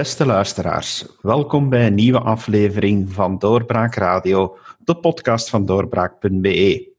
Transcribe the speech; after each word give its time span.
Beste 0.00 0.26
luisteraars, 0.26 1.18
welkom 1.22 1.68
bij 1.68 1.86
een 1.86 1.94
nieuwe 1.94 2.20
aflevering 2.20 3.12
van 3.12 3.38
Doorbraak 3.38 3.94
Radio, 3.94 4.56
de 4.78 4.94
podcast 4.94 5.50
van 5.50 5.66
doorbraak.be. 5.66 6.92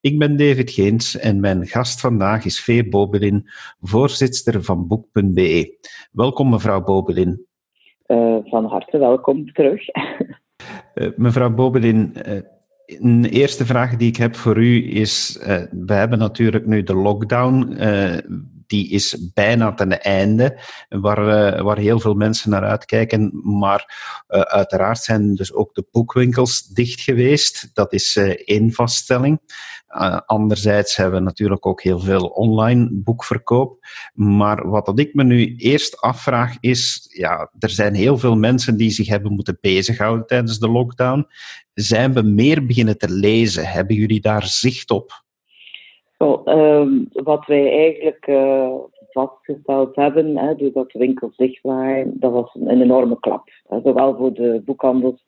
Ik 0.00 0.18
ben 0.18 0.36
David 0.36 0.70
Geens 0.70 1.18
en 1.18 1.40
mijn 1.40 1.66
gast 1.66 2.00
vandaag 2.00 2.44
is 2.44 2.60
Veer 2.60 2.88
Bobelin, 2.88 3.48
voorzitter 3.80 4.62
van 4.62 4.86
Boek.be. 4.86 5.78
Welkom 6.12 6.50
mevrouw 6.50 6.82
Bobelin. 6.82 7.46
Uh, 8.06 8.36
van 8.44 8.64
harte 8.64 8.98
welkom 8.98 9.52
terug. 9.52 9.82
Uh, 10.94 11.08
mevrouw 11.16 11.50
Bobelin, 11.50 12.14
uh, 12.26 12.38
een 12.86 13.24
eerste 13.24 13.66
vraag 13.66 13.96
die 13.96 14.08
ik 14.08 14.16
heb 14.16 14.34
voor 14.34 14.56
u 14.56 14.94
is: 14.94 15.38
we 15.70 15.92
hebben 15.92 16.18
natuurlijk 16.18 16.66
nu 16.66 16.82
de 16.82 16.94
lockdown 16.94 17.76
die 18.66 18.88
is 18.88 19.30
bijna 19.34 19.74
ten 19.74 20.02
einde, 20.02 20.60
waar, 20.88 21.54
uh, 21.54 21.62
waar 21.62 21.78
heel 21.78 22.00
veel 22.00 22.14
mensen 22.14 22.50
naar 22.50 22.64
uitkijken. 22.64 23.30
Maar 23.58 23.94
uh, 24.28 24.40
uiteraard 24.40 24.98
zijn 24.98 25.34
dus 25.34 25.52
ook 25.52 25.74
de 25.74 25.86
boekwinkels 25.90 26.66
dicht 26.66 27.00
geweest. 27.00 27.70
Dat 27.72 27.92
is 27.92 28.16
uh, 28.16 28.28
één 28.44 28.72
vaststelling. 28.72 29.40
anderzijds 30.26 30.96
hebben 30.96 31.18
we 31.18 31.24
natuurlijk 31.24 31.66
ook 31.66 31.82
heel 31.82 32.00
veel 32.00 32.26
online 32.26 32.88
boekverkoop. 32.92 33.86
Maar 34.14 34.68
wat 34.68 34.86
dat 34.86 34.98
ik 34.98 35.14
me 35.14 35.24
nu 35.24 35.56
eerst 35.56 36.00
afvraag 36.00 36.56
is, 36.60 37.06
ja, 37.12 37.50
er 37.58 37.70
zijn 37.70 37.94
heel 37.94 38.18
veel 38.18 38.36
mensen 38.36 38.76
die 38.76 38.90
zich 38.90 39.08
hebben 39.08 39.32
moeten 39.32 39.58
bezighouden 39.60 40.26
tijdens 40.26 40.58
de 40.58 40.68
lockdown. 40.68 41.26
Zijn 41.74 42.12
we 42.12 42.22
meer 42.22 42.66
beginnen 42.66 42.98
te 42.98 43.10
lezen? 43.10 43.66
Hebben 43.66 43.96
jullie 43.96 44.20
daar 44.20 44.46
zicht 44.46 44.90
op? 44.90 45.24
Well, 46.18 46.40
um, 46.44 47.08
wat 47.12 47.46
wij 47.46 47.72
eigenlijk 47.72 48.26
uh, 48.26 48.74
vastgesteld 49.10 49.96
hebben, 49.96 50.36
hè, 50.36 50.54
doordat 50.54 50.90
de 50.90 50.98
winkels 50.98 51.36
dicht 51.36 51.62
waren, 51.62 52.12
dat 52.20 52.32
was 52.32 52.54
een, 52.54 52.80
enorme 52.80 53.20
klap. 53.20 53.48
Zowel 53.82 54.16
voor 54.16 54.32
de 54.32 54.62
boekhandels 54.64 55.24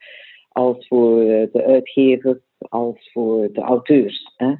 als 0.48 0.88
voor 0.88 1.20
de 1.24 1.64
uitgevers, 1.66 2.38
als 2.58 3.10
voor 3.12 3.52
de 3.52 3.60
auteurs. 3.60 4.32
Hè. 4.36 4.54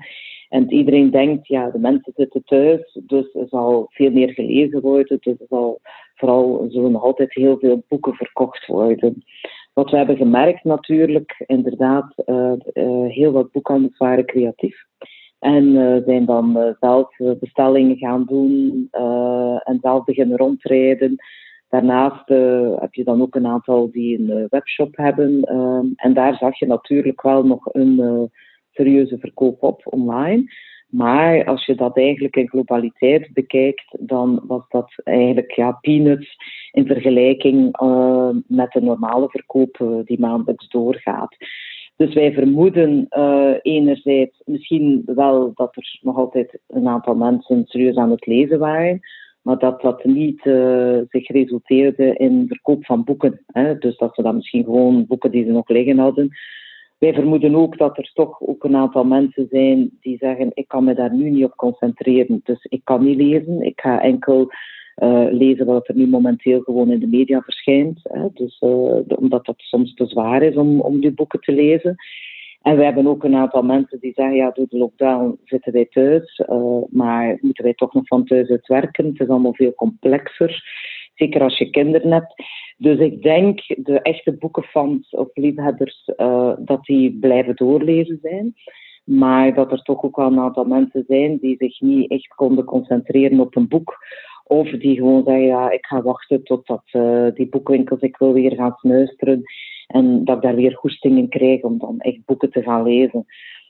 En 0.49 0.73
iedereen 0.73 1.11
denkt, 1.11 1.47
ja, 1.47 1.71
de 1.71 1.79
mensen 1.79 2.13
zitten 2.17 2.45
thuis, 2.45 3.01
dus 3.07 3.35
er 3.35 3.49
zal 3.49 3.87
veel 3.91 4.11
meer 4.11 4.31
gelezen 4.31 4.81
worden, 4.81 5.19
dus 5.21 5.41
er 5.41 5.47
zal 5.49 5.81
vooral 6.15 6.67
zullen 6.69 7.01
altijd 7.01 7.35
heel 7.35 7.59
veel 7.59 7.85
boeken 7.89 8.15
verkocht 8.15 8.67
worden. 8.67 9.25
Wat 9.73 9.91
we 9.91 9.97
hebben 9.97 10.17
gemerkt 10.17 10.65
natuurlijk, 10.65 11.45
inderdaad, 11.47 12.15
uh, 12.27 12.53
heel 13.07 13.33
wat 13.33 13.53
boekhandels 13.53 13.97
waren 13.97 14.27
creatief. 14.27 14.87
En 15.39 15.65
uh, 15.65 15.97
zijn 16.05 16.25
dan 16.25 16.57
uh, 16.57 16.71
zelf 16.81 17.17
bestellingen 17.41 17.97
gaan 17.97 18.25
doen 18.25 18.89
en 19.65 19.79
zelf 19.81 20.05
beginnen 20.05 20.37
rondrijden. 20.37 21.17
Daarnaast 21.69 22.29
heb 22.81 22.95
je 22.95 23.05
dan 23.05 23.23
ook 23.23 23.35
een 23.35 23.47
aantal 23.47 23.91
die 23.91 24.19
een 24.19 24.47
webshop 24.51 24.97
hebben. 24.97 25.43
en 25.97 26.15
daar 26.15 26.35
zag 26.35 26.59
je 26.59 26.67
natuurlijk 26.67 27.23
wel 27.23 27.45
nog 27.45 27.75
een 27.75 28.31
serieuze 28.71 29.19
verkoop 29.19 29.63
op 29.63 29.81
online. 29.85 30.45
Maar 30.89 31.45
als 31.45 31.67
je 31.67 31.75
dat 31.75 31.97
eigenlijk 31.97 32.37
in 32.37 32.49
globaliteit 32.49 33.33
bekijkt, 33.33 33.97
dan 34.01 34.43
was 34.47 34.69
dat 34.69 34.93
eigenlijk 35.05 35.53
ja, 35.53 35.73
peanuts 35.73 36.37
in 36.73 36.87
vergelijking 36.87 37.77
met 38.47 38.73
de 38.73 38.81
normale 38.81 39.29
verkoop 39.29 40.03
die 40.05 40.21
maandelijks 40.21 40.69
doorgaat. 40.69 41.37
Dus 41.99 42.15
wij 42.15 42.33
vermoeden 42.33 43.07
uh, 43.11 43.55
enerzijds 43.63 44.43
misschien 44.45 45.03
wel 45.07 45.53
dat 45.55 45.77
er 45.77 45.99
nog 46.01 46.17
altijd 46.17 46.61
een 46.67 46.89
aantal 46.89 47.15
mensen 47.15 47.65
serieus 47.67 47.97
aan 47.97 48.11
het 48.11 48.27
lezen 48.27 48.59
waren, 48.59 49.01
maar 49.43 49.59
dat 49.59 49.81
dat 49.81 50.05
niet 50.05 50.45
uh, 50.45 50.99
zich 51.09 51.29
resulteerde 51.29 52.15
in 52.17 52.45
verkoop 52.49 52.85
van 52.85 53.05
boeken. 53.05 53.45
Hè? 53.47 53.79
Dus 53.79 53.97
dat 53.97 54.15
ze 54.15 54.23
dan 54.23 54.35
misschien 54.35 54.65
gewoon 54.65 55.07
boeken 55.07 55.31
die 55.31 55.45
ze 55.45 55.51
nog 55.51 55.69
liggen 55.69 55.99
hadden. 55.99 56.29
Wij 56.99 57.15
vermoeden 57.15 57.55
ook 57.55 57.79
dat 57.79 57.99
er 57.99 58.11
toch 58.15 58.41
ook 58.41 58.65
een 58.65 58.77
aantal 58.77 59.05
mensen 59.05 59.47
zijn 59.51 59.91
die 60.01 60.17
zeggen: 60.17 60.51
Ik 60.55 60.69
kan 60.69 60.85
me 60.85 60.95
daar 60.95 61.15
nu 61.15 61.31
niet 61.31 61.45
op 61.45 61.57
concentreren, 61.57 62.41
dus 62.45 62.65
ik 62.65 62.81
kan 62.85 63.05
niet 63.05 63.17
lezen. 63.17 63.63
Ik 63.63 63.81
ga 63.81 64.03
enkel 64.03 64.51
lezen 65.31 65.67
wat 65.67 65.89
er 65.89 65.95
nu 65.95 66.07
momenteel 66.07 66.61
gewoon 66.61 66.91
in 66.91 67.01
de 67.01 67.07
media 67.07 67.41
verschijnt. 67.41 68.01
Hè. 68.03 68.29
Dus, 68.35 68.61
uh, 68.61 68.97
omdat 69.07 69.45
dat 69.45 69.55
soms 69.57 69.95
te 69.95 70.07
zwaar 70.07 70.43
is 70.43 70.57
om, 70.57 70.81
om 70.81 71.01
die 71.01 71.11
boeken 71.11 71.41
te 71.41 71.53
lezen. 71.53 71.97
En 72.63 72.77
we 72.77 72.85
hebben 72.85 73.07
ook 73.07 73.25
een 73.25 73.35
aantal 73.35 73.63
mensen 73.63 74.01
die 74.01 74.13
zeggen, 74.15 74.37
ja, 74.37 74.51
door 74.51 74.67
de 74.69 74.79
lockdown 74.79 75.39
zitten 75.45 75.73
wij 75.73 75.87
thuis, 75.91 76.43
uh, 76.51 76.83
maar 76.91 77.39
moeten 77.41 77.65
wij 77.65 77.75
toch 77.75 77.95
nog 77.95 78.07
van 78.07 78.25
thuis 78.25 78.49
uit 78.49 78.67
werken. 78.67 79.07
Het 79.07 79.21
is 79.21 79.29
allemaal 79.29 79.55
veel 79.55 79.75
complexer, 79.75 80.63
zeker 81.15 81.43
als 81.43 81.59
je 81.59 81.71
kinderen 81.71 82.13
hebt. 82.13 82.35
Dus 82.77 82.99
ik 82.99 83.23
denk, 83.23 83.61
de 83.67 84.01
echte 84.03 84.33
boekenfans 84.33 85.11
of 85.11 85.29
liefhebbers, 85.33 86.11
dat 86.59 86.85
die 86.85 87.19
blijven 87.21 87.57
doorlezen 87.57 88.19
zijn. 88.23 88.55
Maar 89.05 89.55
dat 89.55 89.73
er 89.73 89.83
toch 89.83 90.03
ook 90.03 90.17
wel 90.17 90.27
een 90.27 90.39
aantal 90.39 90.65
mensen 90.65 91.05
zijn 91.07 91.39
die 91.39 91.57
zich 91.59 91.81
niet 91.81 92.11
echt 92.11 92.27
konden 92.27 92.65
concentreren 92.65 93.41
op 93.41 93.57
een 93.57 93.69
boek 93.69 93.99
of 94.49 94.71
die 94.71 94.97
gewoon 94.97 95.25
zeggen, 95.25 95.47
ja, 95.47 95.71
ik 95.71 95.87
ga 95.87 96.03
wachten 96.03 96.43
totdat 96.43 96.83
uh, 96.93 97.27
die 97.35 97.49
boekwinkels, 97.49 98.01
ik 98.01 98.17
wil 98.17 98.33
weer 98.33 98.55
gaan 98.55 98.75
snuisteren. 98.77 99.43
En 99.87 100.25
dat 100.25 100.37
ik 100.37 100.43
daar 100.43 100.55
weer 100.55 100.77
goesting 100.77 101.17
in 101.17 101.29
krijg 101.29 101.63
om 101.63 101.79
dan 101.79 101.99
echt 101.99 102.25
boeken 102.25 102.51
te 102.51 102.63
gaan 102.63 102.83
lezen. 102.83 103.27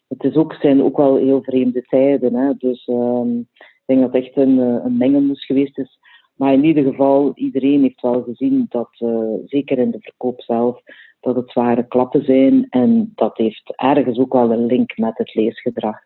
Het 0.09 0.25
is 0.25 0.35
ook, 0.35 0.53
zijn 0.53 0.83
ook 0.83 0.97
wel 0.97 1.17
heel 1.17 1.43
vreemde 1.43 1.83
tijden. 1.83 2.35
Hè? 2.35 2.53
Dus 2.59 2.87
uh, 2.87 3.23
ik 3.49 3.83
denk 3.87 4.01
dat 4.01 4.13
het 4.13 4.25
echt 4.25 4.37
een, 4.37 4.61
eh, 4.61 4.85
een 4.85 4.97
mengelmoes 4.97 5.47
geweest 5.47 5.79
is. 5.79 5.99
Maar 6.37 6.53
in 6.53 6.65
ieder 6.65 6.85
geval, 6.85 7.33
iedereen 7.35 7.83
heeft 7.83 8.01
wel 8.01 8.23
gezien 8.23 8.67
dat, 8.69 8.89
uh, 8.99 9.35
zeker 9.45 9.79
in 9.79 9.91
de 9.91 10.01
verkoop 10.01 10.43
zelf, 10.43 10.81
dat 11.21 11.37
het 11.37 11.51
zware 11.51 11.87
klappen 11.87 12.25
zijn. 12.25 12.67
En 12.71 13.13
dat 13.15 13.37
heeft 13.37 13.73
ergens 13.77 14.19
ook 14.19 14.33
wel 14.33 14.53
een 14.53 14.67
link 14.67 14.99
met 14.99 15.19
het 15.19 15.35
leesgedrag. 15.35 15.97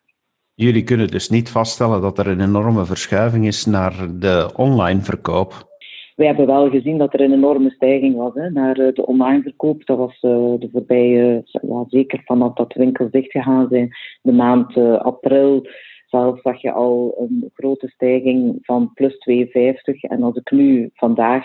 Jullie 0.55 0.85
kunnen 0.85 1.07
dus 1.09 1.29
niet 1.29 1.51
vaststellen 1.51 2.01
dat 2.01 2.19
er 2.19 2.27
een 2.27 2.41
enorme 2.41 2.85
verschuiving 2.85 3.47
is 3.47 3.65
naar 3.65 4.09
de 4.19 4.51
online 4.57 5.01
verkoop. 5.01 5.71
We 6.17 6.25
hebben 6.25 6.47
wel 6.47 6.71
gezien 6.71 6.99
dat 6.99 7.15
er 7.15 7.21
een 7.21 7.33
enorme 7.33 7.71
stijging 7.71 8.17
was 8.17 8.35
hè, 8.35 8.51
naar 8.51 8.79
eh, 8.79 8.95
de 8.95 9.07
online 9.07 9.43
verkoop. 9.43 9.87
Dat 9.87 9.99
was 9.99 10.23
uh, 10.23 10.31
de 10.59 10.69
voorbije, 10.73 11.43
ja, 11.45 11.85
zeker 11.89 12.23
vanaf 12.25 12.55
dat 12.55 12.73
winkels 12.73 13.11
dichtgegaan 13.11 13.67
zijn, 13.71 13.91
de 14.23 14.33
maand 14.33 14.77
uh, 14.77 15.01
april. 15.01 15.67
Zelf 16.07 16.41
zag 16.41 16.63
je 16.63 16.73
al 16.73 17.15
een 17.19 17.51
grote 17.55 17.89
stijging 17.89 18.59
van 18.63 18.91
plus 18.95 19.19
52. 19.19 20.03
En 20.03 20.23
als 20.23 20.37
ik 20.37 20.51
nu 20.51 20.91
vandaag 20.95 21.45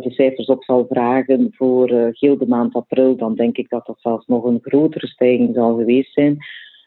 de 0.00 0.10
cijfers 0.10 0.46
op 0.46 0.64
zal 0.64 0.86
vragen 0.88 1.48
voor 1.54 2.12
heel 2.12 2.38
de 2.38 2.46
maand 2.46 2.74
april, 2.74 3.16
dan 3.16 3.34
denk 3.34 3.56
ik 3.56 3.68
dat 3.68 3.86
dat 3.86 4.00
zelfs 4.00 4.26
nog 4.26 4.44
een 4.44 4.58
grotere 4.62 5.06
stijging 5.06 5.54
zal 5.54 5.76
geweest 5.76 6.12
zijn. 6.12 6.38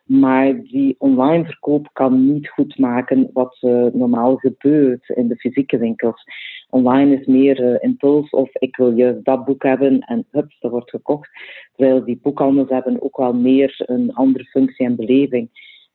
Maar 0.10 0.62
die 0.64 0.96
online 0.98 1.46
verkoop 1.46 1.90
kan 1.94 2.32
niet 2.34 2.50
goed 2.50 2.78
maken 2.78 3.30
wat 3.34 3.58
uh, 3.62 3.86
normaal 3.94 4.36
gebeurt 4.36 5.10
in 5.10 5.28
de 5.28 5.36
fysieke 5.36 5.78
winkels. 5.78 6.24
Online 6.70 7.20
is 7.20 7.26
meer 7.26 7.62
uh, 7.62 7.76
impuls 7.80 8.30
of 8.30 8.50
ik 8.54 8.76
wil 8.76 8.92
juist 8.92 9.26
dat 9.26 9.46
boek 9.46 9.64
hebben 9.64 10.00
en 10.00 10.26
hups, 10.32 10.60
dat 10.60 10.72
wordt 10.72 10.90
gekocht. 10.90 11.30
Terwijl 11.76 12.04
die 12.04 12.20
boekhandels 12.22 12.70
hebben 12.70 13.02
ook 13.02 13.18
wel 13.18 13.34
meer 13.34 13.84
een 13.86 14.14
andere 14.14 14.44
functie 14.44 14.86
en 14.86 14.96
beleving. 14.96 15.50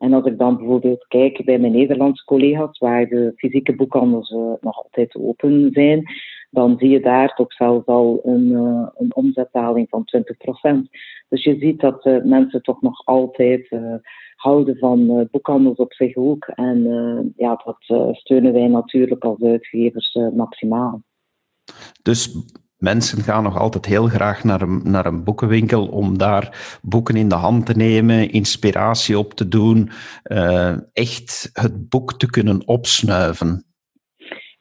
En 0.05 0.13
als 0.13 0.25
ik 0.25 0.39
dan 0.39 0.57
bijvoorbeeld 0.57 1.07
kijk 1.07 1.45
bij 1.45 1.59
mijn 1.59 1.73
Nederlandse 1.73 2.25
collega's, 2.25 2.79
waar 2.79 3.07
de 3.07 3.33
fysieke 3.37 3.75
boekhandels 3.75 4.31
uh, 4.31 4.53
nog 4.61 4.83
altijd 4.83 5.15
open 5.15 5.71
zijn, 5.73 6.05
dan 6.51 6.79
zie 6.79 6.89
je 6.89 7.01
daar 7.01 7.35
toch 7.35 7.53
zelfs 7.53 7.87
al 7.87 8.21
een, 8.25 8.51
uh, 8.51 8.89
een 8.95 9.15
omzetdaling 9.15 9.89
van 9.89 10.05
20%. 10.05 10.91
Dus 11.29 11.45
je 11.45 11.57
ziet 11.59 11.81
dat 11.81 12.07
uh, 12.07 12.25
mensen 12.25 12.63
toch 12.63 12.83
nog 12.83 13.05
altijd 13.05 13.69
houden 14.35 14.77
van 14.77 15.29
boekhandels 15.31 15.77
op 15.77 15.93
zich 15.93 16.17
ook. 16.17 16.45
En 16.47 16.83
ja, 17.37 17.63
dat 17.65 18.17
steunen 18.17 18.53
wij 18.53 18.69
natuurlijk 18.69 19.25
als 19.25 19.43
uitgevers 19.43 20.19
maximaal. 20.35 21.03
Dus 22.03 22.37
mensen 22.85 23.23
gaan 23.23 23.43
nog 23.43 23.59
altijd 23.59 23.87
heel 23.87 24.07
graag 24.07 24.45
naar 24.45 24.61
een, 24.61 24.81
naar 24.85 25.07
een 25.07 25.25
boekenwinkel 25.25 25.87
om 25.87 26.19
daar 26.19 26.79
boeken 26.83 27.17
in 27.17 27.29
de 27.29 27.35
hand 27.35 27.67
te 27.67 27.77
nemen, 27.77 28.31
inspiratie 28.31 29.19
op 29.19 29.35
te 29.35 29.49
doen, 29.49 29.91
echt 30.93 31.51
het 31.53 31.89
boek 31.89 32.19
te 32.19 32.31
kunnen 32.31 32.63
opsnuiven. 32.67 33.65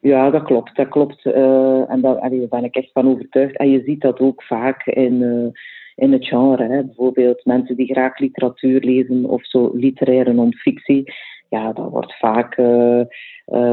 Ja, 0.04 0.30
dat 0.30 0.42
klopt. 0.42 0.76
Dat 0.76 0.88
klopt. 0.88 1.24
Uh, 1.24 1.90
en 1.90 2.00
daar, 2.00 2.30
ben 2.48 2.64
ik 2.64 2.74
echt 2.74 2.92
van 2.92 3.08
overtuigd. 3.08 3.56
En 3.56 3.70
je 3.70 3.82
ziet 3.84 4.00
dat 4.00 4.20
ook 4.20 4.42
vaak 4.42 4.86
in, 4.86 5.20
uh, 5.20 5.46
in 5.94 6.12
het 6.12 6.26
genre. 6.26 6.68
Hè. 6.68 6.84
Bijvoorbeeld 6.84 7.44
mensen 7.44 7.76
die 7.76 7.92
graag 7.92 8.18
literatuur 8.18 8.80
lezen 8.80 9.24
of 9.24 9.46
zo 9.46 9.70
literaire 9.74 10.32
non-fictie. 10.32 11.12
Ja, 11.48 11.72
dat 11.72 11.90
wordt 11.90 12.18
vaak, 12.18 12.58
uh, 12.58 13.02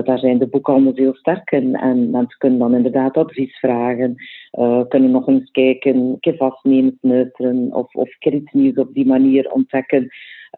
daar 0.03 0.19
zijn 0.19 0.37
de 0.37 0.47
boekhandels 0.47 0.97
heel 0.97 1.15
sterk 1.15 1.51
in. 1.51 1.75
En 1.75 2.09
mensen 2.09 2.37
kunnen 2.37 2.59
dan 2.59 2.75
inderdaad 2.75 3.17
advies 3.17 3.59
vragen. 3.59 4.15
kunnen 4.87 5.11
nog 5.11 5.27
eens 5.27 5.51
kijken, 5.51 6.17
vastnemen, 6.19 6.97
snuisteren. 6.99 7.73
Of, 7.73 7.95
of 7.95 8.09
nieuws 8.51 8.75
op 8.75 8.93
die 8.93 9.05
manier 9.05 9.51
ontdekken. 9.51 10.07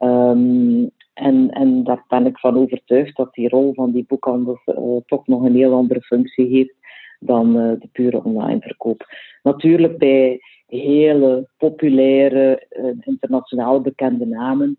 Um, 0.02 0.90
en, 1.14 1.50
en 1.50 1.84
daar 1.84 2.04
ben 2.08 2.26
ik 2.26 2.40
van 2.40 2.58
overtuigd 2.58 3.16
dat 3.16 3.34
die 3.34 3.50
rol 3.50 3.74
van 3.74 3.92
die 3.92 4.06
boekhandels 4.08 4.64
toch 5.06 5.28
nog 5.28 5.44
een 5.44 5.56
heel 5.56 5.74
andere 5.74 6.02
functie 6.02 6.48
heeft 6.48 6.76
dan 7.20 7.54
de 7.54 7.90
pure 7.92 8.24
online 8.24 8.60
verkoop. 8.60 9.06
Natuurlijk 9.44 9.98
bij 9.98 10.40
hele 10.76 11.48
populaire, 11.58 12.68
internationaal 13.00 13.82
bekende 13.82 14.26
namen, 14.26 14.76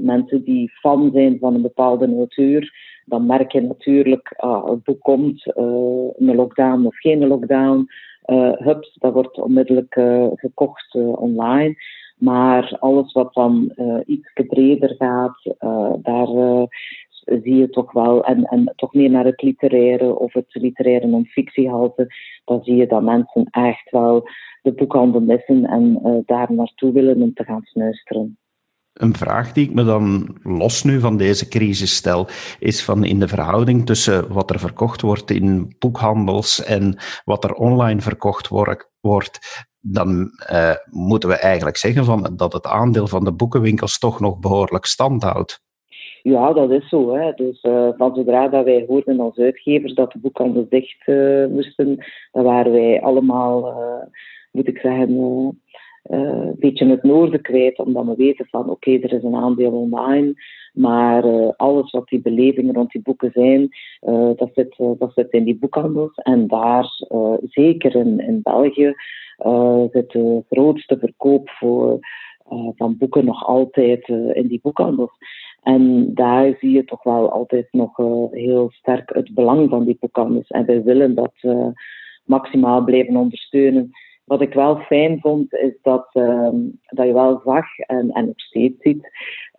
mensen 0.00 0.44
die 0.44 0.70
fan 0.70 1.10
zijn 1.12 1.38
van 1.38 1.54
een 1.54 1.62
bepaalde 1.62 2.14
auteur, 2.16 2.72
dan 3.04 3.26
merk 3.26 3.52
je 3.52 3.60
natuurlijk, 3.60 4.34
ah, 4.36 4.70
het 4.70 4.82
boek 4.82 5.00
komt, 5.00 5.56
een 6.16 6.34
lockdown 6.34 6.86
of 6.86 6.96
geen 6.96 7.26
lockdown, 7.26 7.86
hups, 8.58 8.96
dat 9.00 9.12
wordt 9.12 9.38
onmiddellijk 9.38 9.94
gekocht 10.34 10.94
online. 10.94 11.76
Maar 12.18 12.76
alles 12.78 13.12
wat 13.12 13.34
dan 13.34 13.72
uh, 13.76 13.98
iets 14.06 14.32
breder 14.48 14.94
gaat, 14.98 15.38
uh, 15.44 15.92
daar 16.02 16.28
uh, 16.28 16.62
zie 17.42 17.56
je 17.56 17.70
toch 17.70 17.92
wel, 17.92 18.24
en, 18.24 18.44
en 18.44 18.72
toch 18.76 18.94
meer 18.94 19.10
naar 19.10 19.24
het 19.24 19.42
literaire 19.42 20.18
of 20.18 20.32
het 20.32 20.46
literaire 20.48 21.06
non-fictiehalte, 21.06 22.14
dan 22.44 22.62
zie 22.62 22.76
je 22.76 22.86
dat 22.86 23.02
mensen 23.02 23.46
echt 23.50 23.90
wel 23.90 24.28
de 24.62 24.72
boekhandel 24.72 25.20
missen 25.20 25.64
en 25.64 26.00
daar 26.26 26.52
naartoe 26.52 26.92
willen 26.92 27.22
om 27.22 27.34
te 27.34 27.44
gaan 27.44 27.62
snuisteren. 27.62 28.38
Een 28.92 29.14
vraag 29.14 29.52
die 29.52 29.68
ik 29.68 29.74
me 29.74 29.84
dan 29.84 30.36
los 30.42 30.82
nu 30.82 31.00
van 31.00 31.16
deze 31.16 31.48
crisis 31.48 31.94
stel, 31.94 32.26
is 32.58 32.84
van 32.84 33.04
in 33.04 33.18
de 33.18 33.28
verhouding 33.28 33.86
tussen 33.86 34.32
wat 34.32 34.50
er 34.50 34.58
verkocht 34.58 35.00
wordt 35.00 35.30
in 35.30 35.74
boekhandels 35.78 36.64
en 36.64 36.96
wat 37.24 37.44
er 37.44 37.52
online 37.52 38.00
verkocht 38.00 38.48
wordt, 39.00 39.66
dan 39.80 40.30
uh, 40.52 40.74
moeten 40.90 41.28
we 41.28 41.34
eigenlijk 41.34 41.76
zeggen 41.76 42.04
van, 42.04 42.32
dat 42.36 42.52
het 42.52 42.66
aandeel 42.66 43.06
van 43.06 43.24
de 43.24 43.32
boekenwinkels 43.32 43.98
toch 43.98 44.20
nog 44.20 44.38
behoorlijk 44.38 44.84
stand 44.84 45.22
houdt. 45.22 45.66
Ja, 46.22 46.52
dat 46.52 46.70
is 46.70 46.88
zo. 46.88 47.14
Hè. 47.14 47.32
Dus 47.32 47.62
uh, 47.62 47.88
van 47.96 48.14
zodra 48.14 48.48
dat 48.48 48.64
wij 48.64 48.84
hoorden 48.88 49.20
als 49.20 49.38
uitgevers 49.38 49.94
dat 49.94 50.12
de 50.12 50.18
boekhandels 50.18 50.68
dicht 50.68 51.06
uh, 51.06 51.46
moesten, 51.46 52.04
dan 52.32 52.44
waren 52.44 52.72
wij 52.72 53.02
allemaal, 53.02 53.74
moet 54.52 54.68
ik 54.68 54.78
zeggen, 54.78 55.10
een 56.02 56.56
beetje 56.58 56.86
het 56.86 57.02
noorden 57.02 57.40
kwijt, 57.40 57.78
omdat 57.78 58.04
we 58.04 58.14
weten 58.16 58.46
van 58.50 58.70
oké, 58.70 58.90
er 58.90 59.12
is 59.12 59.22
een 59.22 59.34
aandeel 59.34 59.72
online, 59.72 60.34
maar 60.72 61.54
alles 61.56 61.90
wat 61.90 62.08
die 62.08 62.20
belevingen 62.20 62.74
rond 62.74 62.90
die 62.90 63.02
boeken 63.02 63.30
zijn, 63.32 63.68
dat, 64.36 64.50
zit, 64.54 64.76
dat 64.98 65.12
zit 65.14 65.30
in 65.30 65.44
die 65.44 65.58
boekhandels. 65.58 66.14
En 66.14 66.46
daar, 66.46 66.86
zeker 67.42 67.94
in, 67.94 68.20
in 68.20 68.40
België, 68.42 68.94
zit 69.92 70.10
de 70.10 70.44
grootste 70.50 70.98
verkoop 70.98 71.50
voor, 71.50 71.98
van 72.76 72.96
boeken 72.98 73.24
nog 73.24 73.46
altijd 73.46 74.08
in 74.32 74.46
die 74.46 74.60
boekhandels. 74.62 75.12
En 75.62 76.14
daar 76.14 76.54
zie 76.58 76.70
je 76.70 76.84
toch 76.84 77.02
wel 77.02 77.30
altijd 77.30 77.68
nog 77.70 77.96
heel 78.30 78.70
sterk 78.70 79.14
het 79.14 79.34
belang 79.34 79.68
van 79.68 79.84
die 79.84 79.96
boekhandels. 80.00 80.48
En 80.48 80.66
wij 80.66 80.82
willen 80.82 81.14
dat 81.14 81.32
maximaal 82.24 82.84
blijven 82.84 83.16
ondersteunen. 83.16 83.90
Wat 84.24 84.40
ik 84.40 84.54
wel 84.54 84.76
fijn 84.76 85.20
vond, 85.20 85.54
is 85.54 85.78
dat, 85.82 86.08
uh, 86.12 86.48
dat 86.86 87.06
je 87.06 87.12
wel 87.12 87.40
zag 87.44 87.78
en, 87.78 88.10
en 88.10 88.26
nog 88.26 88.40
steeds 88.40 88.82
ziet 88.82 89.08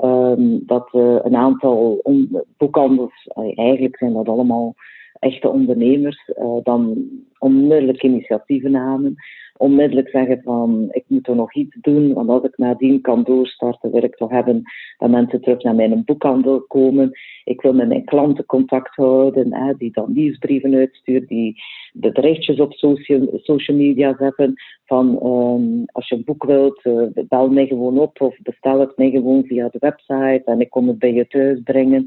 um, 0.04 0.66
dat 0.66 0.90
uh, 0.94 1.20
een 1.22 1.36
aantal 1.36 2.02
boekhandels, 2.58 3.28
eigenlijk 3.56 3.98
zijn 3.98 4.14
dat 4.14 4.28
allemaal 4.28 4.76
echte 5.20 5.50
ondernemers, 5.50 6.32
uh, 6.38 6.58
dan 6.64 7.08
onmiddellijk 7.38 8.04
initiatieven 8.04 8.72
namen 8.72 9.16
onmiddellijk 9.60 10.10
zeggen 10.10 10.42
van 10.44 10.88
ik 10.92 11.04
moet 11.08 11.28
er 11.28 11.36
nog 11.36 11.54
iets 11.54 11.76
doen, 11.82 12.14
want 12.14 12.30
als 12.30 12.44
ik 12.44 12.58
nadien 12.58 13.02
kan 13.02 13.24
doorstarten, 13.24 13.92
wil 13.92 14.04
ik 14.04 14.16
toch 14.16 14.30
hebben 14.30 14.62
dat 14.98 15.10
mensen 15.10 15.42
terug 15.42 15.64
naar 15.64 15.76
mijn 15.76 16.04
boekhandel 16.06 16.62
komen. 16.62 17.12
Ik 17.44 17.62
wil 17.62 17.74
met 17.74 17.88
mijn 17.88 18.06
klanten 18.06 18.46
contact 18.46 18.96
houden, 18.96 19.54
hè, 19.54 19.74
die 19.78 19.92
dan 19.92 20.14
nieuwsbrieven 20.14 20.76
uitsturen, 20.76 21.28
die 21.28 21.62
berichtjes 21.94 22.60
op 22.60 22.74
social, 22.74 23.40
social 23.42 23.78
media 23.78 24.16
zetten 24.18 24.54
van 24.86 25.08
um, 25.26 25.84
als 25.86 26.08
je 26.08 26.16
een 26.16 26.24
boek 26.24 26.44
wilt, 26.44 26.86
uh, 26.86 27.04
bel 27.28 27.50
mij 27.50 27.68
gewoon 27.68 28.00
op 28.00 28.22
of 28.22 28.38
bestel 28.42 28.80
het 28.80 28.98
mij 28.98 29.10
gewoon 29.10 29.44
via 29.44 29.70
de 29.72 29.80
website 29.80 30.42
en 30.46 30.62
ik 30.62 30.70
kom 30.70 30.88
het 30.88 31.00
bij 31.00 31.14
je 31.14 31.28
thuis 31.28 31.60
brengen. 31.64 32.06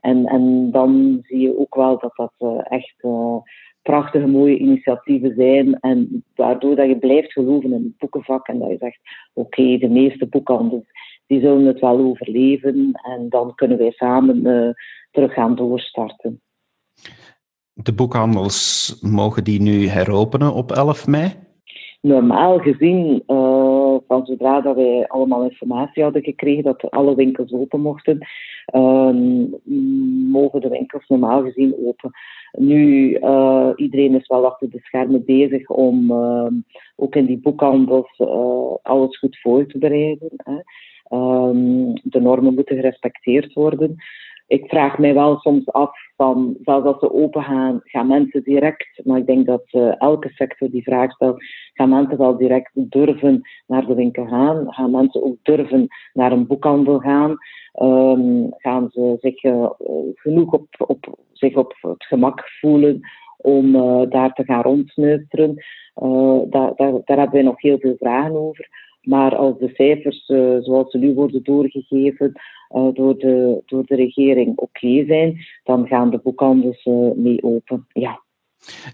En, 0.00 0.26
en 0.26 0.70
dan 0.70 1.20
zie 1.22 1.38
je 1.38 1.58
ook 1.58 1.74
wel 1.74 1.98
dat 1.98 2.12
dat 2.16 2.32
uh, 2.38 2.60
echt 2.68 2.94
uh, 3.00 3.36
prachtige, 3.82 4.26
mooie 4.26 4.58
initiatieven 4.58 5.34
zijn. 5.36 5.74
En 5.80 6.24
waardoor 6.34 6.76
dat 6.76 6.88
je 6.88 6.98
blijft 6.98 7.32
geloven 7.32 7.72
in 7.72 7.82
het 7.82 7.98
boekenvak 7.98 8.48
en 8.48 8.58
dat 8.58 8.70
je 8.70 8.76
zegt, 8.78 9.00
oké, 9.32 9.78
de 9.78 9.88
meeste 9.88 10.26
boekhandels 10.26 10.84
die 11.30 11.40
zullen 11.40 11.64
het 11.64 11.80
wel 11.80 11.98
overleven 11.98 12.90
en 12.92 13.28
dan 13.28 13.54
kunnen 13.54 13.78
wij 13.78 13.90
samen 13.90 14.46
uh, 14.46 14.70
terug 15.10 15.32
gaan 15.32 15.54
doorstarten. 15.54 16.40
De 17.72 17.94
boekhandels, 17.94 18.96
mogen 19.00 19.44
die 19.44 19.60
nu 19.60 19.86
heropenen 19.86 20.54
op 20.54 20.72
11 20.72 21.06
mei? 21.06 21.32
Normaal 22.00 22.58
gezien, 22.58 23.22
uh, 23.26 23.49
van 24.10 24.26
zodra 24.26 24.60
dat 24.60 24.76
wij 24.76 25.08
allemaal 25.08 25.42
informatie 25.44 26.02
hadden 26.02 26.22
gekregen 26.22 26.62
dat 26.62 26.90
alle 26.90 27.14
winkels 27.14 27.52
open 27.52 27.80
mochten, 27.80 28.18
uh, 28.74 29.14
mogen 30.30 30.60
de 30.60 30.68
winkels 30.68 31.08
normaal 31.08 31.42
gezien 31.42 31.74
open. 31.84 32.10
Nu, 32.52 33.10
uh, 33.18 33.70
iedereen 33.76 34.14
is 34.14 34.26
wel 34.26 34.46
achter 34.46 34.70
de 34.70 34.78
schermen 34.80 35.24
bezig 35.24 35.68
om 35.68 36.10
uh, 36.10 36.46
ook 36.96 37.14
in 37.14 37.24
die 37.24 37.40
boekhandels 37.40 38.18
uh, 38.18 38.74
alles 38.82 39.18
goed 39.18 39.38
voor 39.40 39.66
te 39.66 39.78
bereiden. 39.78 40.30
Hè. 40.36 40.58
Um, 41.16 41.92
de 42.02 42.20
normen 42.20 42.54
moeten 42.54 42.76
gerespecteerd 42.76 43.52
worden. 43.52 43.96
Ik 44.50 44.68
vraag 44.68 44.98
mij 44.98 45.14
wel 45.14 45.36
soms 45.38 45.72
af 45.72 45.96
van, 46.16 46.56
zelfs 46.62 46.86
als 46.86 46.98
ze 46.98 47.12
open 47.12 47.42
gaan, 47.42 47.80
gaan 47.84 48.06
mensen 48.06 48.42
direct, 48.42 49.00
maar 49.04 49.18
ik 49.18 49.26
denk 49.26 49.46
dat 49.46 49.94
elke 49.98 50.28
sector 50.28 50.70
die 50.70 50.82
vraag 50.82 51.12
stelt, 51.12 51.42
gaan 51.72 51.88
mensen 51.88 52.18
wel 52.18 52.36
direct 52.36 52.70
durven 52.74 53.40
naar 53.66 53.86
de 53.86 53.94
winkel 53.94 54.26
gaan? 54.26 54.72
Gaan 54.72 54.90
mensen 54.90 55.22
ook 55.22 55.36
durven 55.42 55.86
naar 56.12 56.32
een 56.32 56.46
boekhandel 56.46 56.98
gaan? 56.98 57.36
Um, 57.82 58.46
gaan 58.56 58.88
ze 58.90 59.16
zich 59.20 59.44
uh, 59.44 59.70
genoeg 60.14 60.52
op, 60.52 60.98
zich 61.32 61.56
op 61.56 61.76
het 61.80 62.04
gemak 62.04 62.48
voelen 62.60 63.00
om 63.36 63.74
uh, 63.74 64.02
daar 64.08 64.32
te 64.32 64.44
gaan 64.44 64.62
rondsnuisteren. 64.62 65.64
Uh, 66.02 66.40
daar, 66.50 66.72
daar, 66.74 66.92
daar 67.04 67.18
hebben 67.18 67.32
wij 67.32 67.42
nog 67.42 67.60
heel 67.60 67.78
veel 67.78 67.96
vragen 67.98 68.36
over. 68.36 68.68
Maar 69.00 69.36
als 69.36 69.58
de 69.58 69.70
cijfers 69.74 70.24
zoals 70.64 70.90
ze 70.90 70.98
nu 70.98 71.14
worden 71.14 71.42
doorgegeven 71.42 72.32
door, 72.92 73.18
de, 73.18 73.62
door 73.66 73.84
de 73.84 73.94
regering 73.94 74.58
oké 74.58 75.04
zijn, 75.06 75.38
dan 75.64 75.86
gaan 75.86 76.10
de 76.10 76.20
boekhandels 76.22 76.84
mee 77.16 77.42
open. 77.42 77.86
Ja. 77.88 78.22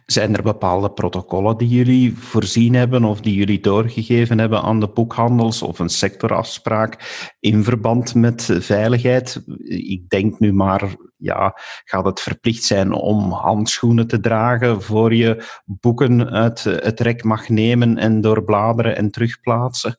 Zijn 0.06 0.34
er 0.34 0.42
bepaalde 0.42 0.90
protocollen 0.90 1.56
die 1.56 1.68
jullie 1.68 2.16
voorzien 2.16 2.74
hebben 2.74 3.04
of 3.04 3.20
die 3.20 3.34
jullie 3.34 3.60
doorgegeven 3.60 4.38
hebben 4.38 4.62
aan 4.62 4.80
de 4.80 4.88
boekhandels 4.88 5.62
of 5.62 5.78
een 5.78 5.88
sectorafspraak 5.88 6.98
in 7.40 7.64
verband 7.64 8.14
met 8.14 8.42
veiligheid? 8.60 9.44
Ik 9.64 10.08
denk 10.08 10.38
nu 10.38 10.52
maar, 10.52 10.96
ja, 11.16 11.52
gaat 11.84 12.04
het 12.04 12.20
verplicht 12.20 12.62
zijn 12.62 12.92
om 12.92 13.30
handschoenen 13.30 14.06
te 14.06 14.20
dragen 14.20 14.82
voor 14.82 15.14
je 15.14 15.44
boeken 15.64 16.30
uit 16.30 16.64
het 16.64 17.00
rek 17.00 17.24
mag 17.24 17.48
nemen 17.48 17.98
en 17.98 18.20
doorbladeren 18.20 18.96
en 18.96 19.10
terugplaatsen? 19.10 19.98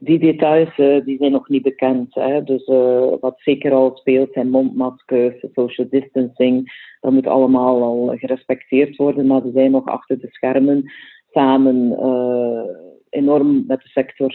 Die 0.00 0.18
details 0.18 0.78
uh, 0.78 1.04
die 1.04 1.16
zijn 1.16 1.32
nog 1.32 1.48
niet 1.48 1.62
bekend. 1.62 2.14
Hè. 2.14 2.42
Dus 2.42 2.66
uh, 2.66 3.12
wat 3.20 3.40
zeker 3.40 3.72
al 3.72 3.96
speelt 3.96 4.32
zijn 4.32 4.50
mondmaskers, 4.50 5.44
social 5.52 5.86
distancing. 5.90 6.86
Dat 7.00 7.12
moet 7.12 7.26
allemaal 7.26 7.82
al 7.82 8.16
gerespecteerd 8.16 8.96
worden, 8.96 9.26
maar 9.26 9.42
we 9.42 9.50
zijn 9.54 9.70
nog 9.70 9.86
achter 9.86 10.18
de 10.18 10.28
schermen 10.30 10.92
samen 11.30 11.76
uh, 11.76 12.62
enorm 13.10 13.64
met 13.66 13.80
de 13.82 13.88
sector 13.88 14.34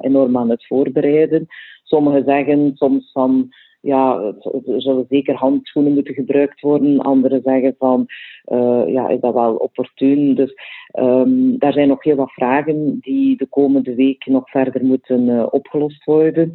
enorm 0.00 0.36
aan 0.36 0.50
het 0.50 0.66
voorbereiden. 0.66 1.46
Sommigen 1.82 2.24
zeggen 2.24 2.72
soms 2.74 3.10
van 3.12 3.48
ja, 3.80 4.32
er 4.66 4.82
zullen 4.82 5.06
zeker 5.08 5.34
handschoenen 5.34 5.94
moeten 5.94 6.14
gebruikt 6.14 6.60
worden. 6.60 6.98
Anderen 6.98 7.40
zeggen 7.42 7.74
van, 7.78 8.06
uh, 8.46 8.82
ja, 8.86 9.08
is 9.08 9.20
dat 9.20 9.34
wel 9.34 9.54
opportun? 9.54 10.34
Dus 10.34 10.54
um, 10.98 11.58
daar 11.58 11.72
zijn 11.72 11.88
nog 11.88 12.02
heel 12.04 12.16
wat 12.16 12.32
vragen 12.32 12.98
die 13.00 13.36
de 13.36 13.46
komende 13.46 13.94
week 13.94 14.26
nog 14.26 14.50
verder 14.50 14.84
moeten 14.84 15.28
uh, 15.28 15.46
opgelost 15.50 16.04
worden. 16.04 16.50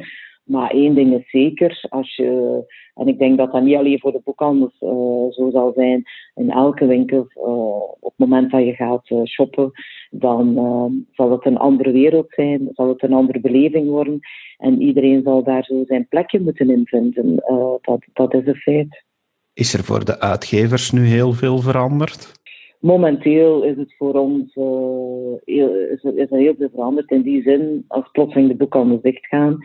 Maar 0.46 0.70
één 0.70 0.94
ding 0.94 1.14
is 1.14 1.30
zeker, 1.30 1.86
als 1.88 2.16
je, 2.16 2.62
en 2.94 3.08
ik 3.08 3.18
denk 3.18 3.38
dat 3.38 3.52
dat 3.52 3.62
niet 3.62 3.76
alleen 3.76 4.00
voor 4.00 4.12
de 4.12 4.20
boekhandels 4.24 4.80
uh, 4.80 4.90
zo 5.30 5.50
zal 5.50 5.72
zijn, 5.74 6.04
in 6.34 6.50
elke 6.50 6.86
winkel, 6.86 7.26
uh, 7.36 7.44
op 8.00 8.12
het 8.16 8.28
moment 8.28 8.50
dat 8.50 8.64
je 8.64 8.72
gaat 8.72 9.10
uh, 9.10 9.24
shoppen, 9.24 9.70
dan 10.10 10.54
zal 11.12 11.30
het 11.30 11.46
een 11.46 11.56
andere 11.56 11.90
wereld 11.90 12.26
zijn, 12.28 12.68
zal 12.72 12.88
het 12.88 13.02
een 13.02 13.12
andere 13.12 13.40
beleving 13.40 13.88
worden. 13.88 14.18
En 14.58 14.82
iedereen 14.82 15.22
zal 15.22 15.42
daar 15.42 15.64
zo 15.64 15.84
zijn 15.86 16.08
plekje 16.08 16.40
moeten 16.40 16.70
invinden. 16.70 17.34
dat, 17.80 18.04
dat 18.12 18.34
is 18.34 18.46
een 18.46 18.54
feit. 18.54 19.04
Is 19.54 19.74
er 19.74 19.84
voor 19.84 20.04
de 20.04 20.20
uitgevers 20.20 20.90
nu 20.90 21.06
heel 21.06 21.32
veel 21.32 21.58
veranderd? 21.58 22.32
Momenteel 22.80 23.62
is 23.62 23.76
het 23.76 23.94
voor 23.96 24.14
ons 24.14 24.54
heel, 25.44 25.74
is 25.74 26.04
er, 26.04 26.18
is 26.18 26.30
er 26.30 26.38
heel 26.38 26.54
veel 26.58 26.70
veranderd. 26.72 27.10
In 27.10 27.22
die 27.22 27.42
zin, 27.42 27.84
als 27.88 28.10
plotseling 28.12 28.48
de 28.48 28.56
boekhandels 28.56 29.02
dichtgaan, 29.02 29.58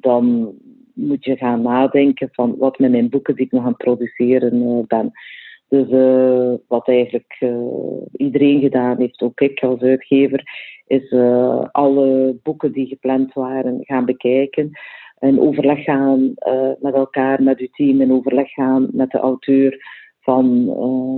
dan 0.00 0.54
moet 0.94 1.24
je 1.24 1.36
gaan 1.36 1.62
nadenken 1.62 2.28
van 2.32 2.56
wat 2.58 2.78
met 2.78 2.90
mijn 2.90 3.08
boeken 3.08 3.34
die 3.34 3.44
ik 3.44 3.52
nog 3.52 3.62
aan 3.62 3.68
het 3.68 3.76
produceren 3.76 4.62
uh, 4.62 4.78
ben. 4.86 5.12
Dus 5.68 5.88
wat 6.68 6.88
eigenlijk 6.88 7.46
iedereen 8.12 8.60
gedaan 8.60 8.98
heeft, 8.98 9.22
ook 9.22 9.40
ik 9.40 9.62
als 9.62 9.80
uitgever, 9.80 10.42
is 10.86 11.12
alle 11.72 12.36
boeken 12.42 12.72
die 12.72 12.86
gepland 12.86 13.32
waren 13.32 13.78
gaan 13.80 14.04
bekijken. 14.04 14.70
In 15.18 15.40
overleg 15.40 15.84
gaan 15.84 16.34
met 16.80 16.94
elkaar, 16.94 17.42
met 17.42 17.58
uw 17.58 17.68
team, 17.70 18.00
in 18.00 18.12
overleg 18.12 18.50
gaan 18.50 18.88
met 18.92 19.10
de 19.10 19.18
auteur 19.18 19.84
van 20.20 20.70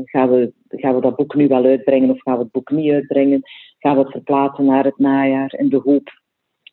gaan, 0.04 0.30
we, 0.30 0.52
gaan 0.68 0.94
we 0.94 1.00
dat 1.00 1.16
boek 1.16 1.34
nu 1.34 1.48
wel 1.48 1.64
uitbrengen 1.64 2.10
of 2.10 2.22
gaan 2.22 2.36
we 2.36 2.42
het 2.42 2.52
boek 2.52 2.70
niet 2.70 2.92
uitbrengen? 2.92 3.40
Gaan 3.78 3.96
we 3.96 4.02
het 4.02 4.10
verplaatsen 4.10 4.64
naar 4.64 4.84
het 4.84 4.98
najaar 4.98 5.54
in 5.56 5.68
de 5.68 5.80
hoop 5.84 6.17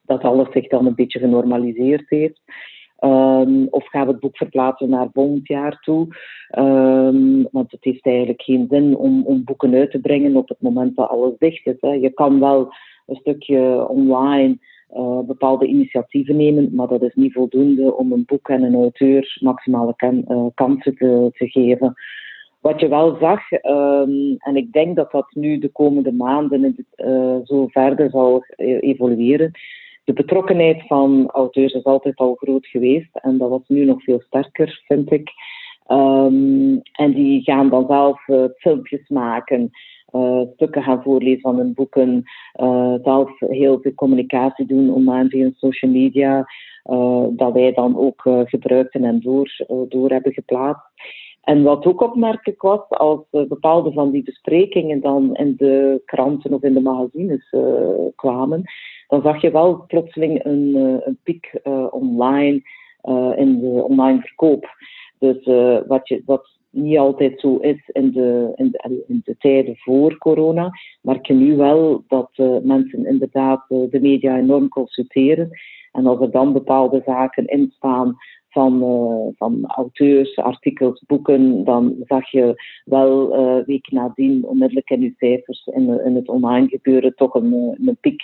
dat 0.06 0.24
alles 0.24 0.52
zich 0.52 0.68
dan 0.68 0.86
een 0.86 0.96
beetje 0.96 1.20
genormaliseerd 1.20 2.10
heeft. 2.10 2.42
Um, 3.00 3.68
of 3.70 3.88
gaan 3.88 4.06
we 4.06 4.12
het 4.12 4.20
boek 4.20 4.38
verplaatsen 4.38 4.90
naar 4.90 5.08
volgend 5.14 5.48
jaar 5.48 5.80
toe? 5.82 6.08
Um, 6.58 7.48
want 7.52 7.72
het 7.72 7.84
heeft 7.84 8.06
eigenlijk 8.06 8.42
geen 8.42 8.68
zin 8.70 8.98
om, 8.98 9.24
om 9.26 9.44
boeken 9.44 9.74
uit 9.74 9.92
te 9.92 10.00
brengen 10.00 10.36
op 10.36 10.50
het 10.50 10.62
moment 10.62 10.96
dat 10.96 11.10
alles 11.10 11.38
dicht 11.38 11.66
is. 11.66 11.78
Hè. 11.80 11.92
Je 11.92 12.10
kan 12.10 12.40
wel 12.40 12.74
een 13.06 13.16
stukje 13.16 13.88
online 13.88 14.58
uh, 14.94 15.20
bepaalde 15.20 15.66
initiatieven 15.66 16.36
nemen, 16.36 16.70
maar 16.76 16.88
dat 16.88 17.02
is 17.02 17.14
niet 17.14 17.34
voldoende 17.34 17.96
om 17.96 18.12
een 18.12 18.24
boek 18.26 18.50
en 18.50 18.64
een 18.64 18.76
auteur 18.76 19.38
maximale 19.42 19.96
uh, 19.98 20.46
kansen 20.54 20.96
te, 20.96 21.30
te, 21.34 21.48
geven. 21.48 21.94
Wat 22.60 22.80
je 22.80 22.88
wel 22.88 23.18
zag, 23.20 23.52
um, 23.52 24.36
en 24.38 24.56
ik 24.56 24.72
denk 24.72 24.96
dat 24.96 25.12
dat 25.12 25.28
nu 25.34 25.60
de 25.60 25.70
komende 25.70 26.12
maanden 26.12 26.76
uh, 26.96 27.38
zo 27.44 27.68
verder 27.68 28.10
zal 28.10 28.44
evolueren, 28.80 29.52
de 30.06 30.14
betrokkenheid 30.14 30.84
van 30.88 31.30
auteurs 31.30 31.74
is 31.74 31.84
altijd 31.84 32.18
al 32.18 32.36
groot 32.36 32.68
geweest 32.68 33.10
en 33.14 33.38
dat 33.38 33.50
was 33.50 33.62
nu 33.68 33.86
nog 33.86 34.04
veel 34.04 34.22
sterker, 34.22 34.84
vind 34.88 35.12
ik. 35.12 35.30
Um, 35.92 36.82
en 36.92 37.14
die 37.14 37.42
gaan 37.42 37.70
dan 37.70 37.86
zelf 37.88 38.28
uh, 38.28 38.44
filmpjes 38.58 39.10
maken, 39.10 39.70
uh, 40.12 40.42
stukken 40.54 40.84
gaan 40.84 41.02
voorlezen 41.04 41.42
van 41.42 41.58
hun 41.58 41.74
boeken, 41.74 42.24
uh, 42.62 42.94
zelf 43.04 43.40
heel 43.40 43.80
veel 43.82 43.94
communicatie 43.94 44.66
doen 44.66 44.94
online 44.94 45.30
via 45.30 45.52
social 45.56 45.92
media, 45.92 46.46
dat 47.30 47.54
wij 47.54 47.74
dan 47.74 47.98
ook 47.98 48.22
gebruikten 48.26 49.04
en 49.04 49.20
door, 49.20 49.66
door 49.90 50.10
hebben 50.10 50.34
geplaatst. 50.34 50.84
En 51.42 51.64
wat 51.64 51.86
ook 51.86 52.02
opmerkelijk 52.02 52.62
was, 52.62 52.90
als 52.90 53.20
bepaalde 53.30 53.92
van 53.92 54.12
die 54.12 54.24
besprekingen 54.24 55.02
dan 55.02 55.36
in 55.36 55.54
de 55.58 56.02
kranten 56.06 56.54
of 56.54 56.62
in 56.62 56.74
de 56.74 56.82
magazines 56.82 57.54
kwamen, 58.16 58.64
dan 59.08 59.22
zag 59.22 59.42
je 59.42 59.52
wel 59.52 59.84
plotseling 59.88 60.46
een, 60.46 60.76
uh, 60.76 60.96
een 61.00 61.18
piek 61.24 61.60
uh, 61.64 61.88
online 61.90 62.62
uh, 63.04 63.32
in 63.36 63.60
de 63.60 63.84
online 63.84 64.22
verkoop. 64.22 64.68
Dus 65.20 65.46
wat, 65.88 66.08
je, 66.08 66.22
wat 66.26 66.50
niet 66.70 66.98
altijd 66.98 67.40
zo 67.40 67.56
is 67.56 67.90
in 67.92 68.12
de, 68.12 68.52
in 68.56 68.72
de, 68.72 69.04
in 69.08 69.22
de 69.24 69.36
tijden 69.38 69.78
voor 69.78 70.18
corona, 70.18 70.72
merk 71.02 71.26
je 71.26 71.34
nu 71.34 71.56
wel 71.56 72.04
dat 72.08 72.32
mensen 72.64 73.06
inderdaad 73.06 73.66
de 73.68 74.00
media 74.02 74.38
enorm 74.38 74.70
consulteren. 74.70 75.50
En 75.92 76.06
als 76.06 76.20
er 76.20 76.32
dan 76.32 76.54
bepaalde 76.54 77.02
zaken 77.06 77.46
in 77.46 77.74
staan 77.76 78.16
van, 78.50 78.80
van 79.38 79.66
auteurs, 79.66 80.38
artikels, 80.38 81.04
boeken, 81.08 81.64
dan 81.64 81.96
zag 82.06 82.32
je 82.32 82.64
wel 82.86 83.40
uh, 83.40 83.66
weken 83.66 83.96
nadien 83.96 84.46
onmiddellijk 84.46 84.90
in 84.90 85.02
je 85.02 85.14
cijfers 85.18 85.66
in, 85.66 86.06
in 86.06 86.16
het 86.16 86.30
online 86.30 86.68
gebeuren 86.68 87.16
toch 87.16 87.34
een, 87.34 87.78
een 87.86 87.98
piek 88.02 88.22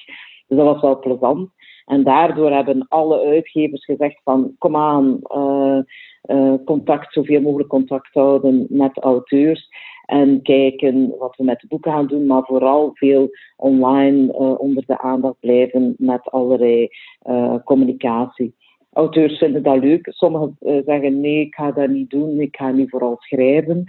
dus 0.52 0.60
dat 0.60 0.74
was 0.74 0.82
wel 0.82 1.00
plezant. 1.00 1.50
En 1.86 2.04
daardoor 2.04 2.52
hebben 2.52 2.86
alle 2.88 3.26
uitgevers 3.26 3.86
gezegd 3.86 4.22
van 4.24 4.56
kom 4.58 4.76
aan, 4.76 5.20
uh, 5.36 5.80
uh, 6.26 6.54
contact, 6.66 7.14
zoveel 7.14 7.42
mogelijk 7.42 7.70
contact 7.70 8.14
houden 8.14 8.66
met 8.70 8.98
auteurs. 8.98 9.70
En 10.06 10.42
kijken 10.42 11.16
wat 11.20 11.36
we 11.36 11.44
met 11.44 11.60
de 11.60 11.68
boeken 11.68 11.92
gaan 11.92 12.08
doen, 12.08 12.26
maar 12.26 12.44
vooral 12.44 12.92
veel 12.94 13.30
online 13.56 14.34
uh, 14.34 14.60
onder 14.60 14.84
de 14.86 15.00
aandacht 15.00 15.40
blijven 15.40 15.96
met 15.98 16.32
allerlei 16.32 16.90
communicatie. 17.64 18.56
Auteurs 18.92 19.38
vinden 19.38 19.64
dat 19.64 19.80
leuk. 19.80 20.08
Sommigen 20.10 20.58
zeggen 20.86 21.20
nee, 21.20 21.40
ik 21.40 21.56
ga 21.56 21.72
dat 21.72 21.90
niet 21.90 22.10
doen, 22.10 22.40
ik 22.40 22.56
ga 22.56 22.72
nu 22.72 22.90
vooral 22.90 23.16
schrijven. 23.20 23.84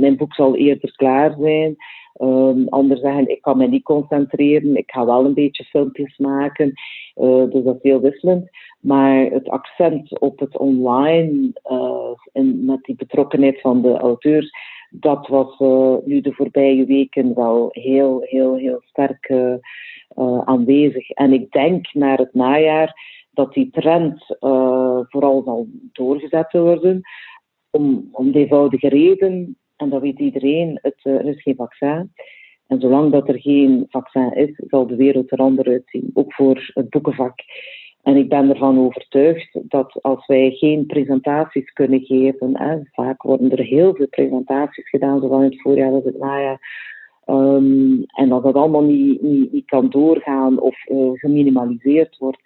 mijn 0.00 0.16
boek 0.16 0.34
zal 0.34 0.56
eerder 0.56 0.96
klaar 0.96 1.36
zijn. 1.38 1.76
Um, 2.22 2.68
anderen 2.68 3.02
zeggen, 3.02 3.28
ik 3.28 3.42
kan 3.42 3.56
me 3.56 3.66
niet 3.66 3.82
concentreren, 3.82 4.76
ik 4.76 4.90
ga 4.90 5.06
wel 5.06 5.24
een 5.24 5.34
beetje 5.34 5.64
filmpjes 5.64 6.18
maken. 6.18 6.72
Uh, 7.16 7.50
dus 7.50 7.64
dat 7.64 7.74
is 7.74 7.82
heel 7.82 8.00
wisselend. 8.00 8.50
Maar 8.80 9.24
het 9.24 9.48
accent 9.48 10.20
op 10.20 10.38
het 10.38 10.58
online 10.58 11.52
uh, 11.70 12.10
en 12.32 12.64
met 12.64 12.82
die 12.82 12.94
betrokkenheid 12.94 13.60
van 13.60 13.82
de 13.82 13.96
auteurs, 13.96 14.50
dat 14.90 15.26
was 15.26 15.58
nu 16.04 16.20
de 16.20 16.32
voorbije 16.32 16.84
weken 16.84 17.34
wel 17.34 17.68
heel, 17.72 18.20
heel, 18.20 18.56
heel 18.56 18.80
sterk 18.84 19.32
aanwezig. 20.44 21.10
En 21.10 21.32
ik 21.32 21.50
denk 21.52 21.92
naar 21.92 22.18
het 22.18 22.34
najaar 22.34 22.94
dat 23.32 23.52
die 23.52 23.70
trend 23.70 24.24
vooral 25.08 25.42
zal 25.44 25.66
doorgezet 25.92 26.52
worden. 26.52 27.00
Om, 27.70 28.08
om 28.12 28.32
eenvoudige 28.32 28.88
reden 28.88 29.56
en 29.80 29.88
dat 29.88 30.00
weet 30.00 30.18
iedereen, 30.18 30.78
het, 30.82 31.00
eh, 31.02 31.14
er 31.14 31.26
is 31.26 31.42
geen 31.42 31.56
vaccin. 31.56 32.12
En 32.66 32.80
zolang 32.80 33.12
dat 33.12 33.28
er 33.28 33.40
geen 33.40 33.86
vaccin 33.88 34.32
is, 34.32 34.50
zal 34.56 34.86
de 34.86 34.96
wereld 34.96 35.32
er 35.32 35.38
anders 35.38 35.68
uitzien. 35.68 36.10
Ook 36.14 36.34
voor 36.34 36.70
het 36.74 36.90
boekenvak. 36.90 37.34
En 38.02 38.16
ik 38.16 38.28
ben 38.28 38.50
ervan 38.50 38.78
overtuigd 38.78 39.58
dat 39.62 40.02
als 40.02 40.26
wij 40.26 40.50
geen 40.50 40.86
presentaties 40.86 41.72
kunnen 41.72 42.00
geven, 42.00 42.86
vaak 42.92 43.22
worden 43.22 43.50
er 43.50 43.64
heel 43.64 43.94
veel 43.94 44.08
presentaties 44.08 44.88
gedaan, 44.88 45.20
zowel 45.20 45.42
in 45.42 45.50
het 45.50 45.60
voorjaar 45.60 45.92
als 45.92 46.04
het 46.04 46.18
najaar, 46.18 46.60
um, 47.26 48.04
en 48.06 48.28
dat 48.28 48.42
dat 48.42 48.54
allemaal 48.54 48.84
niet, 48.84 49.22
niet, 49.22 49.52
niet 49.52 49.66
kan 49.66 49.90
doorgaan 49.90 50.60
of 50.60 50.88
uh, 50.88 51.10
geminimaliseerd 51.12 52.18
wordt, 52.18 52.40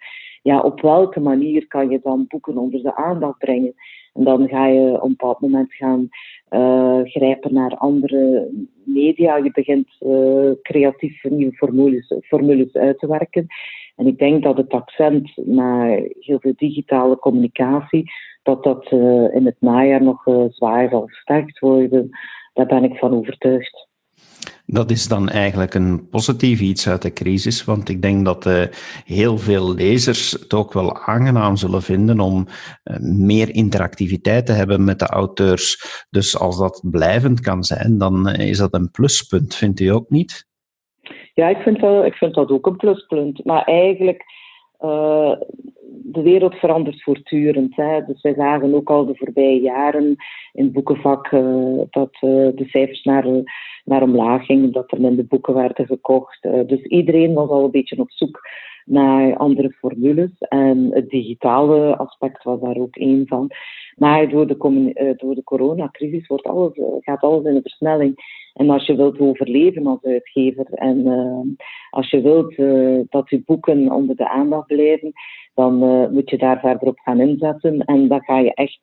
ja, 0.45 0.59
op 0.59 0.81
welke 0.81 1.19
manier 1.19 1.67
kan 1.67 1.89
je 1.89 1.99
dan 2.03 2.25
boeken 2.27 2.57
onder 2.57 2.81
de 2.81 2.95
aandacht 2.95 3.37
brengen? 3.37 3.73
En 4.13 4.23
dan 4.23 4.47
ga 4.47 4.67
je 4.67 4.91
op 4.91 5.01
een 5.01 5.09
bepaald 5.09 5.39
moment 5.39 5.73
gaan 5.73 6.09
uh, 6.49 6.99
grijpen 7.03 7.53
naar 7.53 7.75
andere 7.77 8.51
media. 8.83 9.37
Je 9.37 9.51
begint 9.51 9.87
uh, 9.99 10.51
creatief 10.61 11.23
nieuwe 11.23 11.53
formules, 11.53 12.15
formules 12.21 12.73
uit 12.73 12.99
te 12.99 13.07
werken. 13.07 13.47
En 13.95 14.07
ik 14.07 14.17
denk 14.17 14.43
dat 14.43 14.57
het 14.57 14.71
accent 14.71 15.31
naar 15.35 15.89
heel 16.19 16.39
veel 16.39 16.53
digitale 16.55 17.17
communicatie, 17.17 18.11
dat 18.43 18.63
dat 18.63 18.91
uh, 18.91 19.35
in 19.35 19.45
het 19.45 19.57
najaar 19.59 20.03
nog 20.03 20.23
zwaar 20.49 20.89
zal 20.89 21.07
versterkt 21.07 21.59
worden. 21.59 22.09
Daar 22.53 22.65
ben 22.65 22.83
ik 22.83 22.97
van 22.97 23.13
overtuigd. 23.13 23.87
Dat 24.65 24.91
is 24.91 25.07
dan 25.07 25.29
eigenlijk 25.29 25.73
een 25.73 26.09
positief 26.09 26.59
iets 26.59 26.89
uit 26.89 27.01
de 27.01 27.13
crisis, 27.13 27.63
want 27.63 27.89
ik 27.89 28.01
denk 28.01 28.25
dat 28.25 28.45
uh, 28.45 28.63
heel 29.05 29.37
veel 29.37 29.73
lezers 29.73 30.31
het 30.31 30.53
ook 30.53 30.73
wel 30.73 30.97
aangenaam 30.97 31.55
zullen 31.55 31.81
vinden 31.81 32.19
om 32.19 32.47
uh, 32.83 32.97
meer 32.99 33.49
interactiviteit 33.55 34.45
te 34.45 34.51
hebben 34.51 34.83
met 34.83 34.99
de 34.99 35.07
auteurs. 35.07 35.77
Dus 36.09 36.39
als 36.39 36.57
dat 36.57 36.83
blijvend 36.91 37.39
kan 37.39 37.63
zijn, 37.63 37.97
dan 37.97 38.29
uh, 38.29 38.49
is 38.49 38.57
dat 38.57 38.73
een 38.73 38.91
pluspunt, 38.91 39.55
vindt 39.55 39.79
u 39.79 39.87
ook 39.87 40.09
niet? 40.09 40.47
Ja, 41.33 41.49
ik 41.49 41.57
vind, 41.57 41.79
dat, 41.79 42.05
ik 42.05 42.13
vind 42.13 42.33
dat 42.33 42.49
ook 42.49 42.67
een 42.67 42.75
pluspunt. 42.75 43.45
Maar 43.45 43.63
eigenlijk, 43.63 44.23
de 46.03 46.21
wereld 46.21 46.55
verandert 46.55 47.03
voortdurend. 47.03 47.75
Hè. 47.75 48.05
Dus 48.05 48.21
wij 48.21 48.33
zagen 48.33 48.75
ook 48.75 48.89
al 48.89 49.05
de 49.05 49.15
voorbije 49.15 49.61
jaren 49.61 50.15
in 50.53 50.63
het 50.63 50.71
boekenvak 50.71 51.29
dat 51.89 52.13
de 52.19 52.65
cijfers 52.67 53.03
naar 53.03 53.25
naar 53.85 54.01
omlaag 54.01 54.45
ging, 54.45 54.73
dat 54.73 54.91
er 54.91 55.01
minder 55.01 55.25
boeken 55.25 55.53
werden 55.53 55.85
gekocht. 55.85 56.45
Uh, 56.45 56.67
dus 56.67 56.81
iedereen 56.81 57.33
was 57.33 57.49
al 57.49 57.63
een 57.63 57.71
beetje 57.71 57.99
op 57.99 58.11
zoek 58.11 58.41
naar 58.85 59.37
andere 59.37 59.69
formules. 59.69 60.31
En 60.37 60.89
het 60.91 61.09
digitale 61.09 61.97
aspect 61.97 62.43
was 62.43 62.59
daar 62.59 62.77
ook 62.77 62.95
één 62.95 63.27
van. 63.27 63.49
Maar 63.95 64.29
door 64.29 64.47
de, 64.47 64.91
uh, 64.93 65.17
door 65.17 65.35
de 65.35 65.43
coronacrisis 65.43 66.27
wordt 66.27 66.45
alles, 66.45 66.75
uh, 66.75 66.85
gaat 66.99 67.21
alles 67.21 67.45
in 67.45 67.55
een 67.55 67.61
versnelling. 67.61 68.43
En 68.53 68.69
als 68.69 68.85
je 68.85 68.95
wilt 68.95 69.19
overleven 69.19 69.87
als 69.87 70.03
uitgever 70.03 70.65
en 70.65 71.57
als 71.89 72.09
je 72.09 72.21
wilt 72.21 72.55
dat 73.11 73.29
je 73.29 73.43
boeken 73.45 73.91
onder 73.91 74.15
de 74.15 74.29
aandacht 74.29 74.67
blijven, 74.67 75.11
dan 75.53 75.77
moet 76.13 76.29
je 76.29 76.37
daar 76.37 76.59
verder 76.59 76.87
op 76.87 76.99
gaan 76.99 77.19
inzetten. 77.19 77.79
En 77.79 78.07
dan 78.07 78.23
ga 78.23 78.39
je 78.39 78.53
echt 78.53 78.79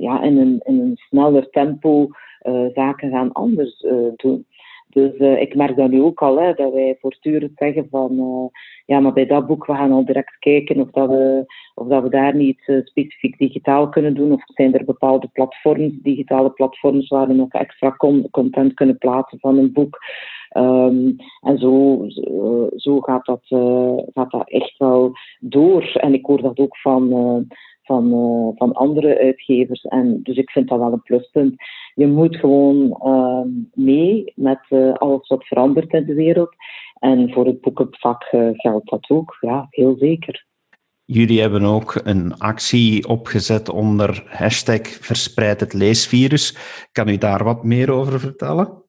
ja, 0.00 0.22
in, 0.22 0.38
een, 0.38 0.60
in 0.64 0.78
een 0.78 0.96
sneller 0.96 1.50
tempo 1.50 2.08
zaken 2.74 3.10
gaan 3.10 3.32
anders 3.32 3.86
doen. 4.16 4.46
Dus 4.88 5.18
uh, 5.18 5.40
ik 5.40 5.54
merk 5.54 5.76
dat 5.76 5.90
nu 5.90 6.02
ook 6.02 6.22
al, 6.22 6.40
hè, 6.40 6.52
dat 6.54 6.72
wij 6.72 6.96
voortdurend 7.00 7.52
zeggen 7.54 7.86
van, 7.90 8.50
ja, 8.86 9.00
maar 9.00 9.12
bij 9.12 9.26
dat 9.26 9.46
boek, 9.46 9.66
we 9.66 9.74
gaan 9.74 9.92
al 9.92 10.04
direct 10.04 10.38
kijken 10.38 10.80
of 10.80 10.90
dat 10.90 11.08
we, 11.08 11.44
of 11.74 11.86
dat 11.86 12.02
we 12.02 12.08
daar 12.08 12.34
niet 12.34 12.82
specifiek 12.84 13.38
digitaal 13.38 13.88
kunnen 13.88 14.14
doen, 14.14 14.32
of 14.32 14.42
zijn 14.44 14.74
er 14.74 14.84
bepaalde 14.84 15.28
platforms, 15.32 15.92
digitale 16.02 16.50
platforms, 16.50 17.08
waar 17.08 17.26
we 17.26 17.34
nog 17.34 17.52
extra 17.52 17.96
content 18.30 18.74
kunnen 18.74 18.98
plaatsen 18.98 19.38
van 19.40 19.58
een 19.58 19.72
boek. 19.72 19.98
Um, 20.56 21.16
en 21.40 21.58
zo, 21.58 22.04
zo 22.76 23.00
gaat, 23.00 23.24
dat, 23.24 23.42
gaat 24.14 24.30
dat 24.30 24.50
echt 24.50 24.78
wel 24.78 25.12
door. 25.40 25.92
En 25.92 26.14
ik 26.14 26.26
hoor 26.26 26.42
dat 26.42 26.58
ook 26.58 26.76
van, 26.76 27.08
van, 27.86 28.10
van 28.56 28.72
andere 28.72 29.18
uitgevers. 29.18 29.82
En 29.82 30.20
dus 30.22 30.36
ik 30.36 30.50
vind 30.50 30.68
dat 30.68 30.78
wel 30.78 30.92
een 30.92 31.02
pluspunt. 31.02 31.54
Je 31.94 32.06
moet 32.06 32.36
gewoon 32.36 32.92
ehm, 32.92 33.48
mee 33.74 34.32
met 34.34 34.60
alles 34.94 35.28
wat 35.28 35.46
verandert 35.46 35.92
in 35.92 36.04
de 36.04 36.14
wereld. 36.14 36.54
En 36.98 37.32
voor 37.32 37.46
het 37.46 37.60
boekenvak 37.60 38.24
geldt 38.52 38.90
dat 38.90 39.10
ook, 39.10 39.36
ja, 39.40 39.66
heel 39.70 39.96
zeker. 39.98 40.46
Jullie 41.04 41.40
hebben 41.40 41.62
ook 41.62 42.00
een 42.04 42.38
actie 42.38 43.08
opgezet 43.08 43.68
onder 43.68 44.24
hashtag 44.26 44.80
verspreid 44.88 45.60
het 45.60 45.72
leesvirus. 45.72 46.56
Kan 46.92 47.08
u 47.08 47.18
daar 47.18 47.44
wat 47.44 47.64
meer 47.64 47.90
over 47.92 48.20
vertellen? 48.20 48.84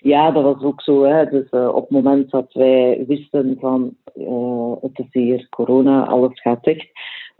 Ja, 0.00 0.30
dat 0.30 0.42
was 0.42 0.62
ook 0.62 0.82
zo. 0.82 1.04
Hè. 1.04 1.24
Dus 1.24 1.50
uh, 1.50 1.68
op 1.68 1.82
het 1.82 1.90
moment 1.90 2.30
dat 2.30 2.52
wij 2.52 3.04
wisten 3.06 3.56
van 3.60 3.96
uh, 4.14 4.72
het 4.80 4.98
is 4.98 5.06
hier 5.10 5.46
corona, 5.50 6.06
alles 6.06 6.40
gaat 6.40 6.64
dicht, 6.64 6.90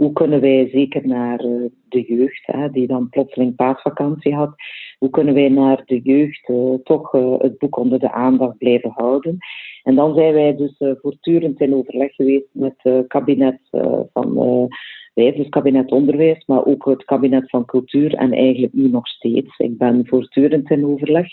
hoe 0.03 0.13
kunnen 0.13 0.41
wij 0.41 0.69
zeker 0.73 1.07
naar 1.07 1.45
uh, 1.45 1.65
de 1.89 2.01
jeugd, 2.01 2.47
hè, 2.47 2.71
die 2.71 2.87
dan 2.87 3.09
plotseling 3.09 3.55
paasvakantie 3.55 4.35
had, 4.35 4.55
hoe 4.99 5.11
kunnen 5.11 5.35
wij 5.35 5.49
naar 5.49 5.83
de 5.85 6.01
jeugd 6.03 6.51
toch 6.85 7.11
het 7.39 7.59
boek 7.59 7.77
onder 7.77 7.99
de 7.99 8.13
aandacht 8.13 8.59
blijven 8.59 8.91
houden? 8.95 9.37
En 9.83 9.95
dan 9.95 10.15
zijn 10.15 10.33
wij 10.35 10.57
dus 10.57 10.75
voortdurend 10.79 11.61
in 11.61 11.75
overleg 11.75 12.15
geweest 12.15 12.49
met 12.53 12.75
het 12.77 13.07
kabinet 13.07 13.59
van 14.13 14.35
wij, 15.15 15.33
dus 15.33 15.49
kabinet 15.49 15.91
onderwijs, 15.91 16.45
maar 16.47 16.65
ook 16.65 16.85
het 16.85 17.05
kabinet 17.05 17.51
van 17.51 17.65
cultuur 17.65 18.15
en 18.15 18.33
eigenlijk 18.33 18.73
nu 18.73 18.89
nog 18.89 19.09
steeds. 19.09 19.59
Ik 19.59 19.79
ben 19.79 20.07
voortdurend 20.07 20.71
in 20.71 20.87
overleg 20.87 21.27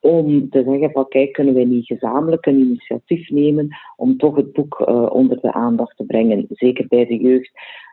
om 0.00 0.50
te 0.50 0.62
zeggen 0.62 0.90
van 0.90 1.08
kijk, 1.08 1.32
kunnen 1.32 1.54
wij 1.54 1.64
niet 1.64 1.86
gezamenlijk 1.86 2.46
een 2.46 2.60
initiatief 2.60 3.30
nemen 3.30 3.68
om 3.96 4.16
toch 4.16 4.36
het 4.36 4.52
boek 4.52 4.88
onder 5.12 5.40
de 5.40 5.52
aandacht 5.52 5.96
te 5.96 6.04
brengen, 6.04 6.46
zeker 6.48 6.86
bij 6.88 7.06
de 7.06 7.16
jeugd. 7.16 7.50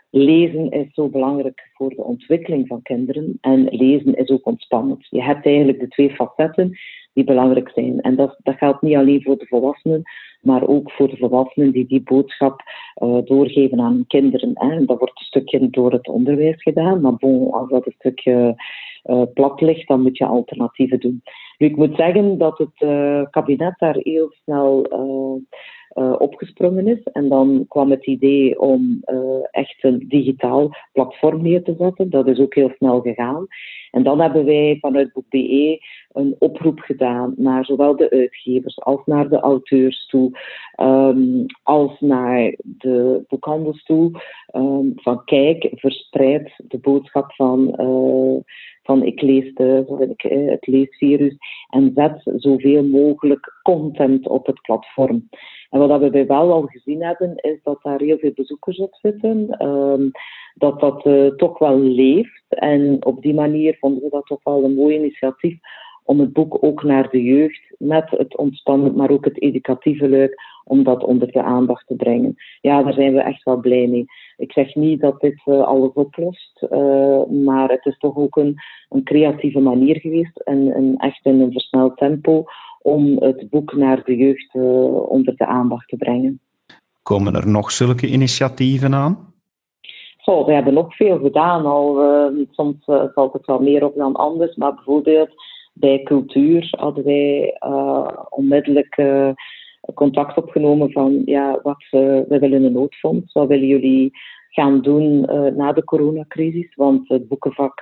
Lezen 0.10 0.70
is 0.72 0.94
zo 0.94 1.10
belangrijk 1.10 1.70
voor 1.74 1.90
de 1.90 2.04
ontwikkeling 2.04 2.68
van 2.68 2.82
kinderen 2.82 3.38
en 3.42 3.64
lezen 3.70 4.16
is 4.16 4.30
ook 4.30 4.46
ontspannend. 4.46 5.08
Je 5.10 5.24
hebt 5.24 5.46
eigenlijk 5.46 5.80
de 5.80 5.88
twee 5.88 6.16
facetten 6.16 6.78
die 7.14 7.24
belangrijk 7.24 7.70
zijn. 7.70 8.02
En 8.02 8.16
dat, 8.16 8.40
dat 8.44 8.58
geldt 8.58 8.82
niet 8.82 8.96
alleen 8.96 9.24
voor 9.24 9.38
de 9.38 9.46
volwassenen, 9.46 10.02
maar 10.42 10.68
ook 10.68 10.92
voor 10.92 11.10
de 11.10 11.18
volwassenen 11.18 11.72
die 11.72 11.88
die 11.88 12.02
boodschap 12.02 12.62
uh, 13.04 13.18
doorgeven 13.24 13.80
aan 13.80 14.04
kinderen. 14.08 14.52
Hè. 14.54 14.86
Dat 14.86 14.98
wordt 14.98 15.20
een 15.20 15.26
stukje 15.26 15.70
door 15.70 15.92
het 15.92 16.08
onderwijs 16.08 16.62
gedaan, 16.62 17.02
maar 17.02 17.16
bon, 17.16 17.52
als 17.52 17.70
dat 17.70 17.86
een 17.86 17.96
stukje 17.98 18.56
uh, 19.06 19.22
plat 19.34 19.62
ligt, 19.62 19.88
dan 19.88 20.02
moet 20.02 20.18
je 20.18 20.26
alternatieven 20.26 21.00
doen. 21.00 21.22
Nu, 21.58 21.68
ik 21.68 21.76
moet 21.76 21.96
zeggen 21.96 22.38
dat 22.38 22.58
het 22.58 22.82
uh, 22.82 23.22
kabinet 23.30 23.76
daar 23.78 23.98
heel 24.00 24.34
snel 24.44 24.82
uh, 25.98 26.16
opgesprongen 26.18 26.88
is. 26.88 27.04
En 27.04 27.30
dan 27.30 27.66
kwam 27.68 27.92
het 27.92 28.06
idee 28.06 28.60
om 28.60 29.02
echt 29.52 29.84
een 29.84 30.06
digitaal 30.08 30.70
platform 30.94 31.42
neer 31.42 31.64
te 31.64 31.76
zetten. 31.80 32.10
Dat 32.10 32.28
is 32.28 32.40
ook 32.40 32.56
heel 32.56 32.72
snel 32.78 33.02
gegaan. 33.02 33.48
En 33.92 34.04
dan 34.04 34.22
hebben 34.22 34.46
wij 34.46 34.78
vanuit 34.80 35.14
Boek.be 35.14 35.80
een 36.12 36.36
oproep 36.40 36.80
gedaan 36.80 37.34
naar 37.38 37.66
zowel 37.66 37.96
de 37.96 38.10
uitgevers 38.10 38.80
als 38.80 39.02
naar 39.06 39.30
de 39.30 39.40
auteurs 39.40 40.06
toe, 40.06 40.40
um, 40.82 41.46
als 41.64 42.00
naar 42.00 42.56
de 42.64 43.24
boekhandels 43.28 43.84
toe. 43.84 44.12
Um, 44.56 44.92
van 44.96 45.24
kijk, 45.26 45.70
verspreid 45.72 46.52
de 46.68 46.80
boodschap 46.80 47.34
van 47.34 47.76
van 48.88 49.04
ik 49.04 49.22
lees 49.22 49.54
de, 49.54 49.86
ik, 50.18 50.32
eh, 50.32 50.50
het 50.50 50.68
leesvirus 50.68 51.36
en 51.70 51.92
zet 51.96 52.22
zoveel 52.36 52.84
mogelijk 52.84 53.60
content 53.64 54.28
op 54.28 54.46
het 54.46 54.62
platform. 54.62 55.30
En 55.70 55.80
wat 55.80 56.00
we 56.00 56.26
wel 56.26 56.52
al 56.52 56.62
gezien 56.62 57.04
hebben, 57.04 57.36
is 57.36 57.60
dat 57.64 57.80
daar 57.84 58.00
heel 58.00 58.18
veel 58.18 58.32
bezoekers 58.36 58.78
op 58.78 58.96
zitten, 59.02 59.66
um, 59.68 60.12
dat 60.56 60.80
dat 60.80 61.06
uh, 61.06 61.28
toch 61.28 61.58
wel 61.60 61.80
leeft. 61.80 62.46
En 62.50 63.06
op 63.06 63.22
die 63.22 63.34
manier 63.34 63.78
vonden 63.80 64.04
we 64.04 64.10
dat 64.10 64.26
toch 64.26 64.44
wel 64.44 64.64
een 64.64 64.76
mooi 64.76 64.96
initiatief 64.96 65.58
om 66.08 66.20
het 66.20 66.34
boek 66.34 66.58
ook 66.64 66.84
naar 66.84 67.10
de 67.10 67.24
jeugd, 67.24 67.76
met 67.78 68.10
het 68.10 68.38
ontspannen, 68.38 68.96
maar 68.96 69.10
ook 69.10 69.26
het 69.26 69.42
educatieve 69.42 70.10
leuk, 70.10 70.42
om 70.64 70.84
dat 70.84 71.04
onder 71.04 71.32
de 71.32 71.44
aandacht 71.44 71.88
te 71.88 71.96
brengen. 71.96 72.36
Ja, 72.62 72.84
daar 72.84 72.94
zijn 72.94 73.14
we 73.14 73.22
echt 73.22 73.44
wel 73.44 73.58
blij 73.58 73.88
mee. 73.88 74.06
Ik 74.38 74.52
zeg 74.52 74.76
niet 74.76 75.02
dat 75.02 75.20
dit 75.20 75.42
uh, 75.46 75.64
alles 75.64 75.94
oplost, 75.94 76.66
uh, 76.70 77.26
maar 77.46 77.70
het 77.70 77.86
is 77.86 77.98
toch 77.98 78.16
ook 78.16 78.36
een, 78.36 78.56
een 78.90 79.04
creatieve 79.04 79.60
manier 79.60 80.00
geweest 80.00 80.40
en, 80.40 80.96
echt 80.98 81.26
in 81.26 81.42
een 81.42 81.52
versneld 81.52 81.98
tempo 81.98 82.44
om 82.82 83.18
het 83.20 83.50
boek 83.50 83.74
naar 83.74 84.04
de 84.04 84.16
jeugd 84.16 84.56
uh, 84.56 85.10
onder 85.10 85.36
de 85.36 85.46
aandacht 85.46 85.88
te 85.88 85.96
brengen. 85.96 86.40
Komen 87.04 87.36
er 87.36 87.48
nog 87.48 87.72
zulke 87.72 88.08
initiatieven 88.08 88.94
aan? 88.94 89.34
Oh, 90.26 90.46
we 90.46 90.54
hebben 90.54 90.74
nog 90.74 90.96
veel 90.96 91.20
gedaan 91.20 91.66
al. 91.66 92.00
soms 92.52 92.76
valt 93.14 93.34
het 93.34 93.46
wel 93.46 93.60
meer 93.60 93.84
op 93.84 93.96
dan 93.96 94.14
anders, 94.14 94.56
maar 94.56 94.74
bijvoorbeeld 94.74 95.30
bij 95.80 96.04
cultuur 96.04 96.68
hadden 96.78 97.04
wij 97.04 97.58
onmiddellijk 98.30 98.96
contact 99.94 100.38
opgenomen 100.38 100.92
van 100.92 101.22
ja, 101.26 101.60
wat, 101.64 101.84
uh, 101.92 102.02
we 102.28 102.38
willen 102.40 102.64
een 102.64 102.72
noodfonds, 102.72 103.34
wat 103.34 103.48
willen 103.48 103.68
jullie 103.68 104.12
gaan 104.50 104.82
doen 104.82 105.20
na 105.56 105.74
de 105.74 105.84
coronacrisis? 105.84 106.76
Want 106.76 107.08
het 107.08 107.28
boekenvak 107.28 107.82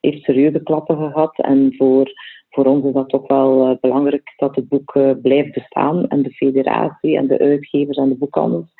heeft 0.00 0.22
serieuze 0.22 0.62
klappen 0.62 0.96
gehad 0.96 1.38
en 1.38 1.74
voor, 1.76 2.12
voor 2.50 2.64
ons 2.64 2.84
is 2.84 2.92
dat 2.92 3.08
toch 3.08 3.26
wel 3.26 3.78
belangrijk 3.80 4.32
dat 4.36 4.56
het 4.56 4.68
boek 4.68 4.92
blijft 5.22 5.52
bestaan 5.54 6.08
en 6.08 6.22
de 6.22 6.30
federatie 6.30 7.16
en 7.16 7.26
de 7.26 7.38
uitgevers 7.38 7.96
en 7.96 8.08
de 8.08 8.16
boekhandels. 8.16 8.72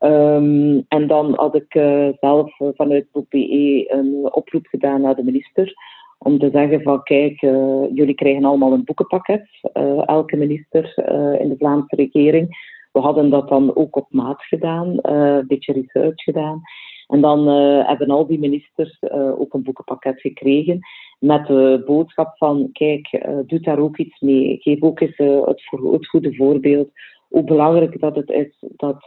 Um, 0.00 0.84
en 0.88 1.06
dan 1.06 1.34
had 1.34 1.54
ik 1.54 1.72
zelf 2.20 2.56
vanuit 2.56 3.06
Boek.be 3.12 3.84
een 3.88 4.32
oproep 4.32 4.66
gedaan 4.66 5.00
naar 5.00 5.14
de 5.14 5.24
minister 5.24 5.74
om 6.18 6.38
te 6.38 6.50
zeggen 6.52 6.82
van 6.82 7.02
kijk, 7.02 7.42
uh, 7.42 7.84
jullie 7.94 8.14
krijgen 8.14 8.44
allemaal 8.44 8.72
een 8.72 8.84
boekenpakket, 8.84 9.46
uh, 9.74 10.08
elke 10.08 10.36
minister 10.36 10.94
uh, 10.96 11.40
in 11.40 11.48
de 11.48 11.56
Vlaamse 11.58 11.96
regering. 11.96 12.76
We 12.92 13.00
hadden 13.00 13.30
dat 13.30 13.48
dan 13.48 13.76
ook 13.76 13.96
op 13.96 14.06
maat 14.10 14.42
gedaan, 14.42 14.98
een 15.02 15.46
beetje 15.46 15.72
research 15.72 16.22
gedaan. 16.22 16.60
En 17.06 17.20
dan 17.20 17.46
hebben 17.86 18.10
al 18.10 18.26
die 18.26 18.38
ministers 18.38 18.98
ook 19.38 19.54
een 19.54 19.62
boekenpakket 19.62 20.20
gekregen 20.20 20.80
met 21.18 21.46
de 21.46 21.82
boodschap 21.86 22.36
van 22.36 22.68
kijk, 22.72 23.26
doe 23.46 23.60
daar 23.60 23.78
ook 23.78 23.96
iets 23.98 24.20
mee. 24.20 24.56
Geef 24.60 24.82
ook 24.82 25.00
eens 25.00 25.16
het, 25.16 25.66
goede 26.06 26.34
voorbeeld. 26.34 26.90
Hoe 27.28 27.44
belangrijk 27.44 28.00
dat 28.00 28.16
het 28.16 28.30
is 28.30 28.56
dat 28.60 29.04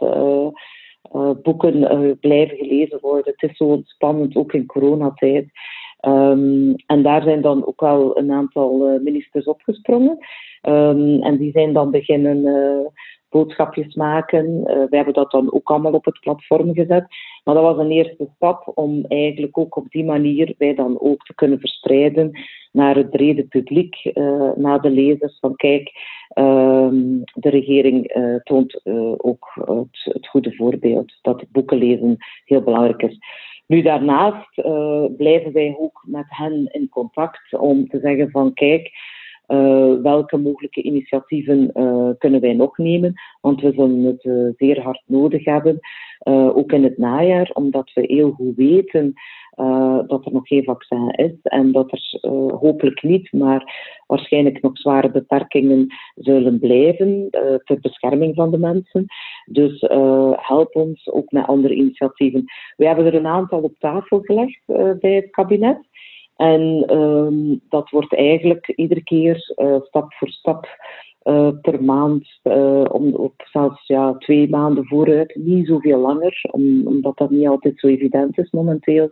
boeken 1.42 2.18
blijven 2.20 2.56
gelezen 2.56 2.98
worden. 3.00 3.34
Het 3.36 3.50
is 3.50 3.56
zo 3.56 3.80
spannend, 3.84 4.36
ook 4.36 4.52
in 4.52 4.66
coronatijd. 4.66 5.46
Um, 6.06 6.74
en 6.86 7.02
daar 7.02 7.22
zijn 7.22 7.40
dan 7.40 7.66
ook 7.66 7.80
wel 7.80 8.18
een 8.18 8.32
aantal 8.32 8.92
uh, 8.92 9.00
ministers 9.00 9.44
opgesprongen. 9.44 10.18
Um, 10.62 11.22
en 11.22 11.36
die 11.36 11.50
zijn 11.50 11.72
dan 11.72 11.90
beginnen 11.90 12.36
uh, 12.36 12.86
boodschapjes 13.28 13.94
maken. 13.94 14.46
Uh, 14.46 14.64
we 14.64 14.96
hebben 14.96 15.14
dat 15.14 15.30
dan 15.30 15.52
ook 15.52 15.70
allemaal 15.70 15.92
op 15.92 16.04
het 16.04 16.20
platform 16.20 16.74
gezet. 16.74 17.06
Maar 17.44 17.54
dat 17.54 17.62
was 17.62 17.78
een 17.78 17.90
eerste 17.90 18.28
stap 18.36 18.72
om 18.74 19.04
eigenlijk 19.08 19.58
ook 19.58 19.76
op 19.76 19.90
die 19.90 20.04
manier 20.04 20.54
wij 20.58 20.74
dan 20.74 21.00
ook 21.00 21.24
te 21.24 21.34
kunnen 21.34 21.58
verspreiden 21.58 22.30
naar 22.72 22.96
het 22.96 23.10
brede 23.10 23.44
publiek, 23.44 24.10
naar 24.54 24.80
de 24.80 24.90
lezers. 24.90 25.38
Van 25.40 25.56
kijk, 25.56 25.90
um, 26.34 27.22
de 27.34 27.48
regering 27.48 28.12
toont 28.42 28.80
ook 29.16 29.52
het, 29.54 30.14
het 30.14 30.26
goede 30.26 30.54
voorbeeld 30.54 31.12
dat 31.22 31.44
boeken 31.52 31.78
lezen 31.78 32.16
heel 32.44 32.62
belangrijk 32.62 33.02
is. 33.02 33.18
Nu, 33.66 33.82
daarnaast 33.82 34.58
uh, 34.58 35.04
blijven 35.16 35.52
wij 35.52 35.76
ook 35.78 36.04
met 36.06 36.26
hen 36.28 36.68
in 36.72 36.88
contact 36.88 37.54
om 37.54 37.88
te 37.88 38.00
zeggen 38.00 38.30
van 38.30 38.52
kijk, 38.54 38.90
welke 40.02 40.36
mogelijke 40.36 40.82
initiatieven 40.82 41.70
uh, 41.74 42.10
kunnen 42.18 42.40
wij 42.40 42.52
nog 42.52 42.78
nemen? 42.78 43.14
Want 43.40 43.60
we 43.60 43.72
zullen 43.72 44.02
het 44.04 44.54
zeer 44.56 44.80
hard 44.80 45.02
nodig 45.06 45.44
hebben, 45.44 45.78
ook 46.54 46.72
in 46.72 46.82
het 46.82 46.98
najaar, 46.98 47.50
omdat 47.52 47.90
we 47.94 48.00
heel 48.06 48.30
goed 48.30 48.56
weten 48.56 49.12
dat 50.06 50.26
er 50.26 50.32
nog 50.32 50.46
geen 50.46 50.64
vaccin 50.64 51.10
is 51.10 51.32
en 51.42 51.72
dat 51.72 51.92
er 51.92 52.30
hopelijk 52.58 53.02
niet, 53.02 53.32
maar 53.32 53.74
waarschijnlijk 54.06 54.62
nog 54.62 54.78
zware 54.78 55.10
beperkingen 55.10 55.86
zullen 56.14 56.58
blijven 56.58 57.08
uh, 57.08 57.54
ter 57.54 57.80
bescherming 57.80 58.34
van 58.34 58.50
de 58.50 58.58
mensen. 58.58 59.04
Dus 59.46 59.80
help 60.36 60.76
ons 60.76 61.08
ook 61.08 61.30
met 61.30 61.46
andere 61.46 61.74
initiatieven. 61.74 62.44
We 62.76 62.86
hebben 62.86 63.06
er 63.06 63.14
een 63.14 63.26
aantal 63.26 63.60
op 63.60 63.74
tafel 63.78 64.20
gelegd 64.20 64.60
bij 65.00 65.14
het 65.14 65.30
kabinet. 65.30 65.90
En 66.42 66.96
um, 66.96 67.60
dat 67.68 67.90
wordt 67.90 68.14
eigenlijk 68.14 68.72
iedere 68.76 69.02
keer 69.02 69.54
stap 69.82 70.12
voor 70.14 70.28
stap 70.28 70.66
uh, 71.24 71.48
per 71.60 71.84
maand, 71.84 72.28
uh, 72.42 72.84
om, 72.88 73.32
zelfs 73.50 73.86
ja, 73.86 74.14
twee 74.18 74.48
maanden 74.48 74.86
vooruit, 74.86 75.34
niet 75.34 75.66
zoveel 75.66 75.98
langer, 75.98 76.40
om, 76.50 76.86
omdat 76.86 77.16
dat 77.16 77.30
niet 77.30 77.48
altijd 77.48 77.78
zo 77.78 77.86
evident 77.86 78.38
is 78.38 78.50
momenteel. 78.50 79.10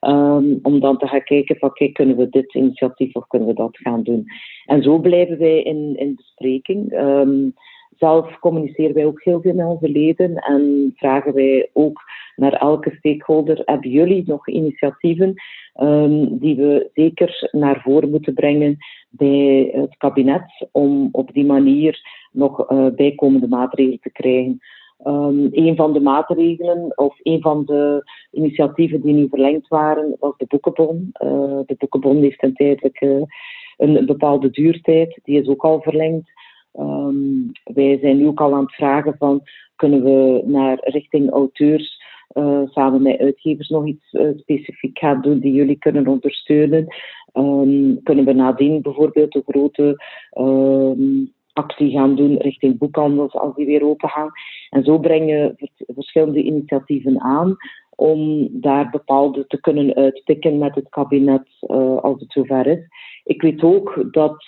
Um, 0.00 0.58
om 0.62 0.80
dan 0.80 0.98
te 0.98 1.06
gaan 1.06 1.24
kijken 1.24 1.56
van 1.56 1.72
kijk, 1.72 1.92
kunnen 1.92 2.16
we 2.16 2.28
dit 2.28 2.54
initiatief 2.54 3.14
of 3.14 3.26
kunnen 3.26 3.48
we 3.48 3.54
dat 3.54 3.76
gaan 3.76 4.02
doen. 4.02 4.24
En 4.66 4.82
zo 4.82 4.98
blijven 4.98 5.38
wij 5.38 5.62
in, 5.62 5.96
in 5.96 6.14
bespreking. 6.14 6.92
Um, 6.92 7.54
Zelf 7.96 8.38
communiceren 8.38 8.94
wij 8.94 9.04
ook 9.04 9.22
heel 9.22 9.40
veel 9.40 9.54
met 9.54 9.66
onze 9.66 9.88
leden 9.88 10.34
en 10.34 10.92
vragen 10.96 11.34
wij 11.34 11.70
ook 11.72 12.00
naar 12.36 12.52
elke 12.52 12.96
stakeholder: 12.98 13.62
hebben 13.64 13.90
jullie 13.90 14.22
nog 14.26 14.48
initiatieven 14.48 15.34
um, 15.80 16.38
die 16.38 16.56
we 16.56 16.90
zeker 16.94 17.48
naar 17.50 17.80
voren 17.82 18.10
moeten 18.10 18.34
brengen 18.34 18.76
bij 19.10 19.70
het 19.72 19.96
kabinet 19.96 20.68
om 20.72 21.08
op 21.12 21.32
die 21.32 21.44
manier 21.46 22.00
nog 22.32 22.70
uh, 22.70 22.86
bijkomende 22.96 23.48
maatregelen 23.48 24.00
te 24.00 24.12
krijgen? 24.12 24.60
Um, 25.06 25.48
een 25.50 25.76
van 25.76 25.92
de 25.92 26.00
maatregelen 26.00 26.92
of 26.98 27.16
een 27.22 27.40
van 27.40 27.64
de 27.64 28.10
initiatieven 28.30 29.00
die 29.00 29.14
nu 29.14 29.28
verlengd 29.28 29.68
waren 29.68 30.16
was 30.20 30.36
de 30.36 30.46
boekenbon. 30.48 31.10
Uh, 31.24 31.58
de 31.66 31.74
boekenbon 31.78 32.22
heeft 32.22 32.42
een 32.42 32.54
tijdelijk 32.54 33.00
uh, 33.00 33.22
een 33.76 34.06
bepaalde 34.06 34.50
duurtijd, 34.50 35.20
die 35.22 35.40
is 35.40 35.48
ook 35.48 35.64
al 35.64 35.80
verlengd. 35.80 36.30
Um, 36.78 37.50
wij 37.64 37.98
zijn 37.98 38.16
nu 38.16 38.26
ook 38.26 38.40
al 38.40 38.54
aan 38.54 38.64
het 38.64 38.74
vragen 38.74 39.16
van 39.18 39.42
kunnen 39.76 40.02
we 40.02 40.42
naar 40.46 40.78
richting 40.80 41.30
auteurs 41.30 42.02
uh, 42.34 42.62
samen 42.64 43.02
met 43.02 43.18
uitgevers 43.18 43.68
nog 43.68 43.86
iets 43.86 44.12
uh, 44.12 44.30
specifiek 44.36 44.98
gaan 44.98 45.22
doen 45.22 45.38
die 45.38 45.52
jullie 45.52 45.78
kunnen 45.78 46.06
ondersteunen. 46.06 46.86
Um, 47.32 48.02
kunnen 48.02 48.24
we 48.24 48.32
nadien 48.32 48.82
bijvoorbeeld 48.82 49.34
een 49.34 49.42
grote 49.46 50.04
um, 50.38 51.32
actie 51.52 51.90
gaan 51.90 52.16
doen 52.16 52.36
richting 52.36 52.78
boekhandels 52.78 53.32
als 53.32 53.54
die 53.54 53.66
weer 53.66 53.84
open 53.84 54.08
gaan. 54.08 54.30
En 54.70 54.84
zo 54.84 54.98
brengen 54.98 55.56
verschillende 55.76 56.42
initiatieven 56.42 57.20
aan 57.20 57.56
om 57.96 58.48
daar 58.52 58.90
bepaalde 58.90 59.46
te 59.46 59.60
kunnen 59.60 59.94
uitpikken 59.94 60.58
met 60.58 60.74
het 60.74 60.88
kabinet 60.88 61.46
uh, 61.60 61.96
als 61.96 62.20
het 62.20 62.32
zover 62.32 62.66
is. 62.66 62.88
Ik 63.24 63.42
weet 63.42 63.62
ook 63.62 64.06
dat, 64.10 64.44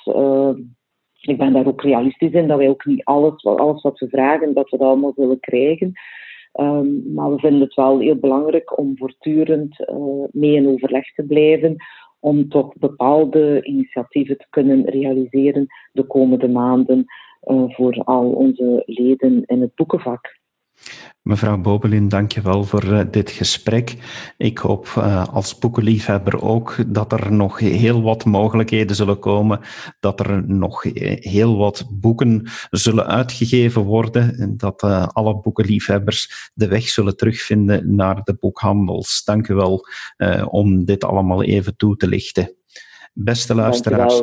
ik 1.20 1.38
ben 1.38 1.52
daar 1.52 1.66
ook 1.66 1.83
realistisch 1.83 2.33
in, 2.33 2.48
dat 2.48 2.59
wij 2.59 2.68
ook 2.68 2.85
niet 2.85 3.04
alles, 3.04 3.44
alles 3.44 3.83
wat 3.83 3.98
we 3.98 4.09
vragen, 4.09 4.54
dat 4.54 4.70
we 4.70 4.78
dat 4.78 4.87
allemaal 4.87 5.12
willen 5.16 5.40
krijgen. 5.40 5.92
Um, 6.61 7.12
maar 7.14 7.31
we 7.31 7.38
vinden 7.38 7.61
het 7.61 7.74
wel 7.74 7.98
heel 7.98 8.16
belangrijk 8.16 8.78
om 8.78 8.96
voortdurend 8.96 9.81
uh, 9.81 10.24
mee 10.31 10.54
in 10.54 10.68
overleg 10.68 11.14
te 11.14 11.22
blijven, 11.22 11.76
om 12.20 12.48
toch 12.48 12.74
bepaalde 12.76 13.62
initiatieven 13.62 14.38
te 14.38 14.46
kunnen 14.50 14.85
realiseren 14.85 15.66
de 15.92 16.07
komende 16.07 16.48
maanden 16.48 17.04
uh, 17.44 17.64
voor 17.68 18.02
al 18.04 18.31
onze 18.31 18.83
leden 18.87 19.42
in 19.46 19.61
het 19.61 19.74
boekenvak. 19.74 20.37
Mevrouw 21.22 21.58
Bobelin, 21.58 22.08
dank 22.08 22.32
je 22.32 22.40
wel 22.40 22.64
voor 22.64 22.84
uh, 22.84 23.00
dit 23.10 23.30
gesprek. 23.30 23.96
Ik 24.36 24.58
hoop 24.58 24.86
uh, 24.98 25.26
als 25.26 25.58
boekenliefhebber 25.58 26.42
ook 26.42 26.76
dat 26.86 27.12
er 27.12 27.32
nog 27.32 27.58
heel 27.58 28.02
wat 28.02 28.24
mogelijkheden 28.24 28.96
zullen 28.96 29.18
komen, 29.18 29.60
dat 30.00 30.20
er 30.20 30.48
nog 30.48 30.82
heel 31.18 31.56
wat 31.56 31.86
boeken 31.90 32.50
zullen 32.70 33.06
uitgegeven 33.06 33.82
worden 33.82 34.38
en 34.38 34.56
dat 34.56 34.82
uh, 34.82 35.06
alle 35.06 35.40
boekenliefhebbers 35.40 36.50
de 36.54 36.68
weg 36.68 36.88
zullen 36.88 37.16
terugvinden 37.16 37.94
naar 37.94 38.22
de 38.22 38.36
boekhandels. 38.40 39.24
Dank 39.24 39.48
u 39.48 39.54
wel 39.54 39.86
om 40.44 40.84
dit 40.84 41.04
allemaal 41.04 41.42
even 41.42 41.76
toe 41.76 41.96
te 41.96 42.08
lichten. 42.08 42.56
Beste 43.12 43.54
luisteraars. 43.54 44.22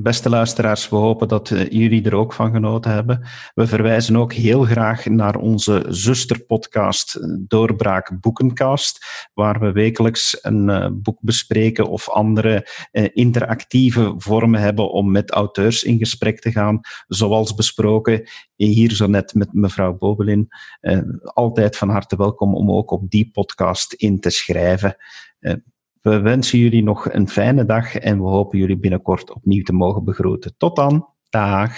Beste 0.00 0.28
luisteraars, 0.28 0.88
we 0.88 0.96
hopen 0.96 1.28
dat 1.28 1.50
uh, 1.50 1.68
jullie 1.68 2.04
er 2.04 2.14
ook 2.14 2.32
van 2.32 2.52
genoten 2.52 2.90
hebben. 2.90 3.26
We 3.54 3.66
verwijzen 3.66 4.16
ook 4.16 4.32
heel 4.32 4.62
graag 4.62 5.04
naar 5.04 5.36
onze 5.36 5.84
zusterpodcast 5.88 7.14
eh, 7.14 7.28
Doorbraak 7.38 8.20
Boekencast, 8.20 9.06
waar 9.34 9.60
we 9.60 9.72
wekelijks 9.72 10.38
een 10.40 10.68
uh, 10.68 10.88
boek 10.92 11.18
bespreken 11.20 11.86
of 11.86 12.08
andere 12.08 12.68
interactieve 13.12 14.14
vormen 14.16 14.60
hebben 14.60 14.90
om 14.90 15.10
met 15.10 15.30
auteurs 15.30 15.82
in 15.82 15.98
gesprek 15.98 16.40
te 16.40 16.50
gaan, 16.50 16.80
zoals 17.08 17.54
besproken 17.54 18.28
hier 18.56 18.90
zo 18.90 19.06
net 19.06 19.34
met 19.34 19.52
mevrouw 19.52 19.96
Bobelin. 19.96 20.48
altijd 21.22 21.76
van 21.76 21.88
harte 21.88 22.16
welkom 22.16 22.54
om 22.54 22.70
ook 22.70 22.90
op 22.90 23.10
die 23.10 23.30
podcast 23.30 23.92
in 23.92 24.20
te 24.20 24.30
schrijven. 24.30 24.96
We 26.02 26.20
wensen 26.20 26.58
jullie 26.58 26.82
nog 26.82 27.12
een 27.12 27.28
fijne 27.28 27.64
dag 27.64 27.94
en 27.94 28.18
we 28.18 28.28
hopen 28.28 28.58
jullie 28.58 28.78
binnenkort 28.78 29.34
opnieuw 29.34 29.62
te 29.62 29.72
mogen 29.72 30.04
begroeten. 30.04 30.54
Tot 30.56 30.76
dan. 30.76 31.08
Dag. 31.30 31.72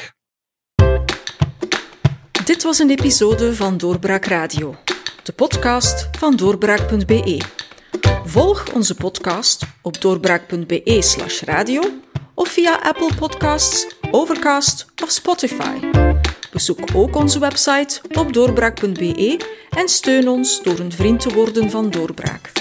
Dit 2.45 2.63
was 2.63 2.79
een 2.79 2.91
episode 2.91 3.55
van 3.55 3.77
Doorbraak 3.77 4.25
Radio, 4.25 4.75
de 5.23 5.33
podcast 5.33 6.09
van 6.19 6.37
doorbraak.be. 6.37 7.41
Volg 8.25 8.75
onze 8.75 8.95
podcast 8.95 9.67
op 9.83 10.01
doorbraak.be/slash 10.01 11.43
radio 11.43 11.83
of 12.35 12.49
via 12.49 12.81
Apple 12.83 13.15
Podcasts, 13.19 13.97
Overcast 14.11 14.87
of 15.03 15.11
Spotify. 15.11 15.79
Bezoek 16.53 16.79
ook 16.95 17.17
onze 17.17 17.39
website 17.39 18.01
op 18.19 18.33
doorbraak.be 18.33 19.41
en 19.71 19.89
steun 19.89 20.29
ons 20.29 20.63
door 20.63 20.79
een 20.79 20.93
vriend 20.93 21.21
te 21.21 21.35
worden 21.35 21.71
van 21.71 21.91
Doorbraak. 21.91 22.53